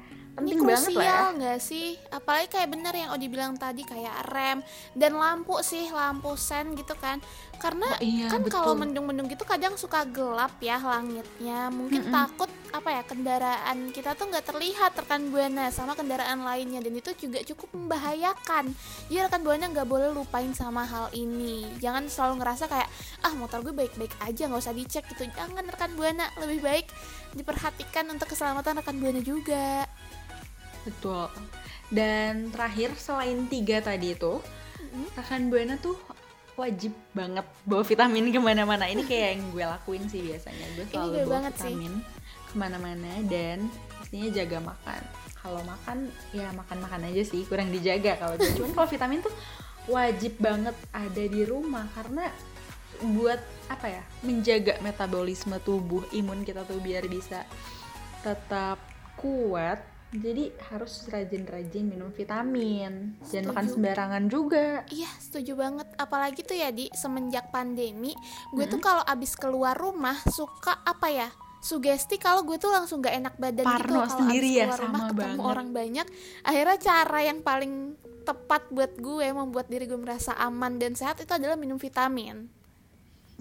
Ini 0.44 0.55
Penting 0.55 0.61
banget 0.64 0.92
lah 0.94 1.05
ya. 1.05 1.20
nggak 1.35 1.59
sih? 1.59 1.88
Apalagi 2.09 2.46
kayak 2.48 2.68
bener 2.70 2.94
yang 2.94 3.11
Odi 3.11 3.27
bilang 3.27 3.55
tadi 3.55 3.83
kayak 3.83 4.27
rem 4.29 4.59
dan 4.94 5.12
lampu 5.14 5.59
sih 5.61 5.90
lampu 5.90 6.35
sen 6.35 6.72
gitu 6.72 6.94
kan. 6.94 7.18
Karena 7.59 7.90
Oh, 7.90 7.98
iya, 7.98 8.31
kan 8.31 8.46
kalau 8.46 8.79
mendung-mendung 8.79 9.27
gitu 9.27 9.42
kadang 9.42 9.74
suka 9.74 10.07
gelap 10.07 10.55
ya 10.62 10.79
langitnya. 10.79 11.68
Mungkin 11.68 12.07
Mm-mm. 12.07 12.14
takut 12.14 12.46
apa 12.68 12.88
ya 12.92 13.03
kendaraan 13.03 13.90
kita 13.90 14.12
tuh 14.12 14.29
nggak 14.29 14.44
terlihat 14.46 14.92
rekan 14.94 15.33
buana 15.33 15.66
sama 15.68 15.98
kendaraan 15.98 16.46
lainnya. 16.46 16.79
Dan 16.79 16.94
itu 16.94 17.11
juga 17.18 17.42
cukup 17.42 17.74
membahayakan. 17.74 18.70
Jadi 19.11 19.18
rekan 19.18 19.42
buana 19.42 19.66
nggak 19.66 19.88
boleh 19.88 20.14
lupain 20.14 20.55
sama 20.55 20.87
hal 20.87 21.11
ini. 21.12 21.66
Jangan 21.83 22.07
selalu 22.07 22.46
ngerasa 22.46 22.70
kayak 22.70 22.87
ah 23.27 23.35
motor 23.35 23.59
gue 23.61 23.74
baik-baik 23.74 24.14
aja 24.22 24.46
nggak 24.46 24.62
usah 24.62 24.77
dicek 24.77 25.03
gitu. 25.11 25.27
Jangan 25.35 25.66
rekan 25.66 25.98
buana. 25.98 26.31
Lebih 26.38 26.62
baik 26.62 26.87
diperhatikan 27.35 28.07
untuk 28.09 28.31
keselamatan 28.31 28.79
rekan 28.79 28.96
buana 28.96 29.18
juga 29.18 29.83
Betul. 30.88 31.29
Dan 31.88 32.53
terakhir 32.53 32.96
selain 32.96 33.48
tiga 33.48 33.81
tadi 33.81 34.16
itu, 34.16 34.40
rekan 35.16 35.48
buana 35.53 35.77
tuh 35.81 35.96
wajib 36.59 36.90
banget 37.14 37.46
bawa 37.62 37.87
vitamin 37.87 38.35
ke 38.35 38.40
mana-mana. 38.42 38.90
Ini 38.90 39.07
kayak 39.07 39.29
yang 39.38 39.42
gue 39.55 39.64
lakuin 39.64 40.05
sih 40.11 40.20
biasanya. 40.27 40.66
Gue 40.74 40.85
selalu 40.90 41.12
gue 41.14 41.24
bawa 41.31 41.38
sih. 41.38 41.53
vitamin 41.55 41.92
ke 42.48 42.55
mana-mana 42.59 43.12
dan 43.31 43.59
pastinya 43.94 44.29
jaga 44.35 44.59
makan. 44.61 45.01
Kalau 45.38 45.62
makan 45.62 45.98
ya 46.35 46.51
makan-makan 46.51 47.01
aja 47.14 47.22
sih, 47.22 47.46
kurang 47.46 47.70
dijaga 47.70 48.18
kalau. 48.18 48.35
Cuman 48.37 48.70
kalau 48.74 48.88
vitamin 48.90 49.20
tuh 49.22 49.35
wajib 49.88 50.37
banget 50.37 50.77
ada 50.92 51.24
di 51.24 51.42
rumah 51.48 51.88
karena 51.96 52.29
buat 52.98 53.38
apa 53.70 53.87
ya 53.88 54.03
menjaga 54.27 54.83
metabolisme 54.83 55.55
tubuh 55.62 56.03
imun 56.11 56.42
kita 56.42 56.66
tuh 56.66 56.83
biar 56.83 57.07
bisa 57.07 57.46
tetap 58.27 58.83
kuat 59.14 59.79
jadi 60.09 60.49
harus 60.73 61.05
rajin-rajin 61.12 61.85
minum 61.85 62.09
vitamin 62.09 63.21
jangan 63.29 63.53
makan 63.53 63.64
Setuju. 63.68 63.75
sembarangan 63.77 64.25
juga 64.33 64.66
Iya, 64.88 65.11
setuju 65.21 65.53
banget. 65.53 65.88
Apalagi 66.01 66.40
tuh 66.40 66.57
ya 66.57 66.73
di 66.73 66.88
semenjak 66.97 67.53
pandemi, 67.53 68.16
gue 68.57 68.64
tuh 68.64 68.81
kalau 68.81 69.05
abis 69.05 69.37
keluar 69.37 69.77
rumah 69.77 70.16
suka 70.33 70.81
apa 70.81 71.09
ya? 71.12 71.29
sugesti 71.59 72.23
kalau 72.23 72.47
gue 72.47 72.55
tuh 72.55 72.71
langsung 72.71 73.03
gak 73.03 73.18
enak 73.18 73.35
badan 73.35 73.66
gitu 73.66 73.71
Parno 73.83 74.07
kalau 74.07 74.11
sendiri 74.14 74.47
abis 74.47 74.59
ya, 74.62 74.64
keluar 74.71 74.79
rumah 74.79 75.01
sama 75.03 75.11
ketemu 75.11 75.18
banget. 75.27 75.51
orang 75.51 75.68
banyak 75.75 76.07
akhirnya 76.47 76.79
cara 76.79 77.18
yang 77.27 77.38
paling 77.42 77.73
tepat 78.23 78.62
buat 78.71 78.92
gue 78.94 79.27
membuat 79.35 79.66
diri 79.66 79.85
gue 79.90 79.99
merasa 79.99 80.38
aman 80.38 80.79
dan 80.79 80.94
sehat 80.94 81.18
itu 81.18 81.33
adalah 81.35 81.59
minum 81.59 81.75
vitamin 81.81 82.47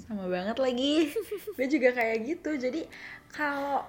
sama 0.02 0.26
banget 0.26 0.58
lagi 0.58 1.14
gue 1.58 1.68
juga 1.70 1.90
kayak 1.94 2.18
gitu 2.26 2.50
jadi 2.58 2.82
kalau 3.30 3.86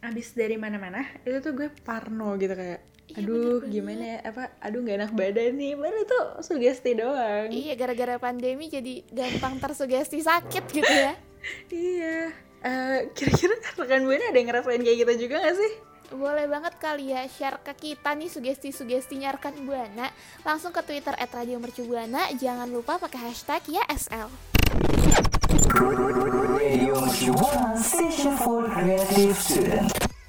abis 0.00 0.32
dari 0.32 0.56
mana-mana 0.56 1.04
itu 1.28 1.38
tuh 1.44 1.52
gue 1.52 1.68
parno 1.84 2.36
gitu 2.40 2.56
kayak 2.56 2.90
Iya, 3.10 3.26
aduh 3.26 3.58
bener 3.58 3.72
gimana 3.74 4.04
ya? 4.06 4.18
Apa 4.30 4.42
aduh 4.62 4.78
nggak 4.86 4.96
enak 5.02 5.12
badan 5.18 5.52
nih. 5.58 5.74
Baru 5.74 6.00
tuh 6.06 6.24
sugesti 6.46 6.94
doang. 6.94 7.50
Iya 7.50 7.74
gara-gara 7.74 8.22
pandemi 8.22 8.70
jadi 8.70 9.02
gampang 9.10 9.58
tersugesti 9.58 10.22
sakit 10.22 10.64
gitu 10.70 10.86
ya. 10.86 11.14
Iya. 11.72 12.30
Eh, 12.60 12.98
kira-kira 13.16 13.56
rekan 13.80 14.04
gue 14.04 14.20
ada 14.20 14.36
yang 14.36 14.52
ngerasain 14.52 14.84
kayak 14.84 14.98
gitu 15.08 15.26
juga 15.26 15.40
gak 15.40 15.56
sih? 15.56 15.72
Boleh 16.12 16.44
banget 16.44 16.76
kali 16.76 17.16
ya 17.16 17.24
share 17.24 17.64
ke 17.64 17.72
kita 17.72 18.12
nih 18.12 18.28
sugesti-sugestinya 18.28 19.32
rekan 19.32 19.56
Buana 19.64 20.12
langsung 20.44 20.68
ke 20.68 20.84
Twitter 20.84 21.16
@radiomercubuana 21.16 22.36
jangan 22.36 22.68
lupa 22.68 23.00
pakai 23.00 23.32
hashtag 23.32 23.80
ya 23.80 23.82
SL 23.88 24.28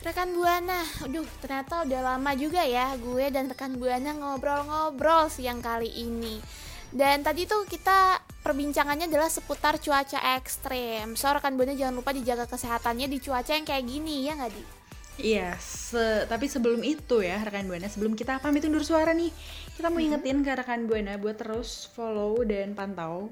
Rekan 0.02 0.30
Buana, 0.38 0.86
aduh 1.02 1.26
ternyata 1.42 1.82
udah 1.82 2.02
lama 2.14 2.32
juga 2.38 2.62
ya 2.62 2.94
gue 2.98 3.26
dan 3.34 3.50
rekan 3.50 3.78
Buana 3.82 4.14
ngobrol-ngobrol 4.18 5.34
siang 5.34 5.62
kali 5.62 5.90
ini. 5.90 6.38
Dan 6.94 7.26
tadi 7.26 7.50
tuh 7.50 7.66
kita 7.66 8.22
perbincangannya 8.46 9.10
adalah 9.10 9.34
seputar 9.34 9.82
cuaca 9.82 10.22
ekstrem. 10.38 11.18
So 11.18 11.34
rekan 11.34 11.58
Buana 11.58 11.74
jangan 11.74 11.98
lupa 11.98 12.14
dijaga 12.14 12.46
kesehatannya 12.46 13.10
di 13.10 13.18
cuaca 13.18 13.58
yang 13.58 13.66
kayak 13.66 13.86
gini 13.90 14.30
ya 14.30 14.38
nggak 14.38 14.54
di? 14.54 14.81
Iya, 15.22 15.54
se- 15.62 16.26
tapi 16.26 16.50
sebelum 16.50 16.82
itu 16.82 17.22
ya 17.22 17.38
rekan 17.46 17.70
Buana, 17.70 17.86
sebelum 17.86 18.18
kita 18.18 18.42
pamit 18.42 18.66
undur 18.66 18.82
suara 18.82 19.14
nih, 19.14 19.30
kita 19.78 19.94
mau 19.94 20.02
ingetin 20.02 20.42
ke 20.42 20.50
rekan 20.50 20.90
Buana 20.90 21.22
buat 21.22 21.38
terus 21.38 21.86
follow 21.94 22.42
dan 22.42 22.74
pantau 22.74 23.30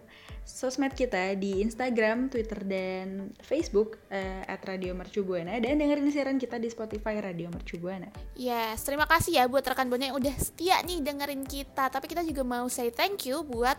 sosmed 0.50 0.98
kita 0.98 1.38
di 1.38 1.62
Instagram, 1.62 2.34
Twitter, 2.34 2.66
dan 2.66 3.30
Facebook 3.46 4.02
eh, 4.10 4.42
at 4.50 4.62
Radio 4.66 4.98
Mercu 4.98 5.22
Buana 5.22 5.62
dan 5.62 5.78
dengerin 5.78 6.10
siaran 6.10 6.38
kita 6.42 6.58
di 6.58 6.70
Spotify 6.74 7.22
Radio 7.22 7.54
Mercu 7.54 7.78
Buana. 7.78 8.10
Yes, 8.34 8.82
terima 8.82 9.06
kasih 9.06 9.38
ya 9.38 9.46
buat 9.46 9.62
rekan 9.62 9.94
Buana 9.94 10.10
yang 10.10 10.18
udah 10.18 10.34
setia 10.42 10.82
nih 10.82 11.06
dengerin 11.06 11.46
kita. 11.46 11.94
Tapi 11.94 12.10
kita 12.10 12.26
juga 12.26 12.42
mau 12.42 12.66
say 12.66 12.90
thank 12.90 13.30
you 13.30 13.46
buat 13.46 13.78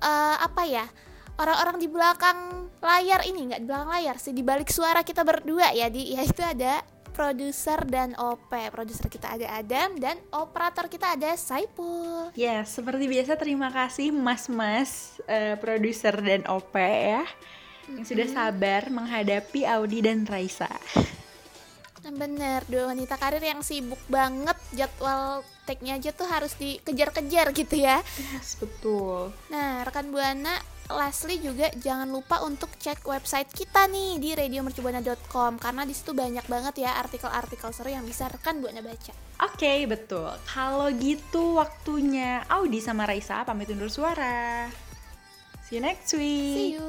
eh, 0.00 0.36
apa 0.40 0.64
ya? 0.64 0.88
Orang-orang 1.36 1.76
di 1.84 1.88
belakang 1.92 2.72
layar 2.80 3.20
ini 3.28 3.52
nggak 3.52 3.60
di 3.60 3.66
belakang 3.68 3.90
layar 3.92 4.16
sih 4.16 4.32
di 4.32 4.40
balik 4.40 4.72
suara 4.72 5.04
kita 5.04 5.20
berdua 5.20 5.68
ya 5.76 5.92
di 5.92 6.16
yaitu 6.16 6.40
ada 6.40 6.80
produser 7.16 7.80
dan 7.88 8.12
OP. 8.20 8.52
Produser 8.52 9.08
kita 9.08 9.40
ada 9.40 9.48
Adam 9.56 9.96
dan 9.96 10.20
operator 10.36 10.84
kita 10.92 11.16
ada 11.16 11.32
Saipul. 11.32 12.28
Ya, 12.36 12.60
seperti 12.68 13.08
biasa 13.08 13.40
terima 13.40 13.72
kasih 13.72 14.12
mas-mas 14.12 15.16
eh, 15.24 15.56
produser 15.56 16.20
dan 16.20 16.44
OP 16.44 16.76
ya 16.76 17.24
yang 17.88 18.04
sudah 18.04 18.28
sabar 18.28 18.92
menghadapi 18.92 19.64
Audi 19.64 20.04
dan 20.04 20.28
Raisa. 20.28 20.68
Bener, 22.06 22.62
dua 22.70 22.94
wanita 22.94 23.18
karir 23.18 23.42
yang 23.42 23.66
sibuk 23.66 23.98
banget 24.06 24.54
jadwal 24.70 25.42
take-nya 25.66 25.98
aja 25.98 26.14
tuh 26.14 26.28
harus 26.30 26.54
dikejar-kejar 26.54 27.50
gitu 27.50 27.82
ya. 27.82 27.98
Yes, 28.30 28.54
betul. 28.62 29.34
Nah, 29.50 29.82
rekan 29.82 30.14
Buana, 30.14 30.54
lastly 30.90 31.42
juga 31.42 31.66
jangan 31.82 32.06
lupa 32.06 32.42
untuk 32.46 32.70
cek 32.78 33.02
website 33.02 33.50
kita 33.50 33.90
nih 33.90 34.22
di 34.22 34.30
radiomercubuana.com 34.38 35.58
karena 35.58 35.82
di 35.82 35.94
situ 35.94 36.14
banyak 36.14 36.46
banget 36.46 36.86
ya 36.86 36.94
artikel-artikel 37.02 37.70
seru 37.74 37.90
yang 37.90 38.06
bisa 38.06 38.30
rekan 38.30 38.62
Buana 38.62 38.82
baca. 38.82 39.12
Oke, 39.42 39.84
betul. 39.90 40.30
Kalau 40.46 40.88
gitu 40.94 41.58
waktunya 41.58 42.46
Audi 42.46 42.78
sama 42.78 43.04
Raisa 43.04 43.42
pamit 43.42 43.68
undur 43.68 43.90
suara. 43.90 44.70
See 45.66 45.76
you 45.76 45.82
next 45.82 46.14
See 46.14 46.22
week. 46.22 46.78
you. 46.78 46.86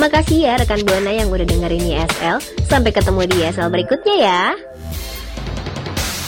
Makasih 0.00 0.50
ya 0.50 0.58
rekan 0.58 0.82
Buana 0.82 1.14
yang 1.14 1.30
udah 1.30 1.46
dengerin 1.46 1.86
YSL. 1.86 2.42
Sampai 2.66 2.90
ketemu 2.90 3.30
di 3.30 3.36
YSL 3.46 3.70
berikutnya 3.70 4.16
ya. 4.18 4.42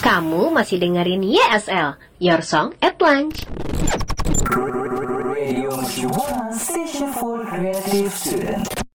Kamu 0.04 0.52
masih 0.52 0.78
dengerin 0.78 1.24
YSL, 1.24 1.96
Your 2.20 2.44
Song 2.44 2.76
at 2.84 3.00
Lunch. 3.00 3.48
Radio 5.44 5.76
Mercu 5.76 6.09
Buana, 6.09 6.50
station 6.54 7.12
for 7.12 7.44
creative 7.44 8.14
student. 8.14 8.73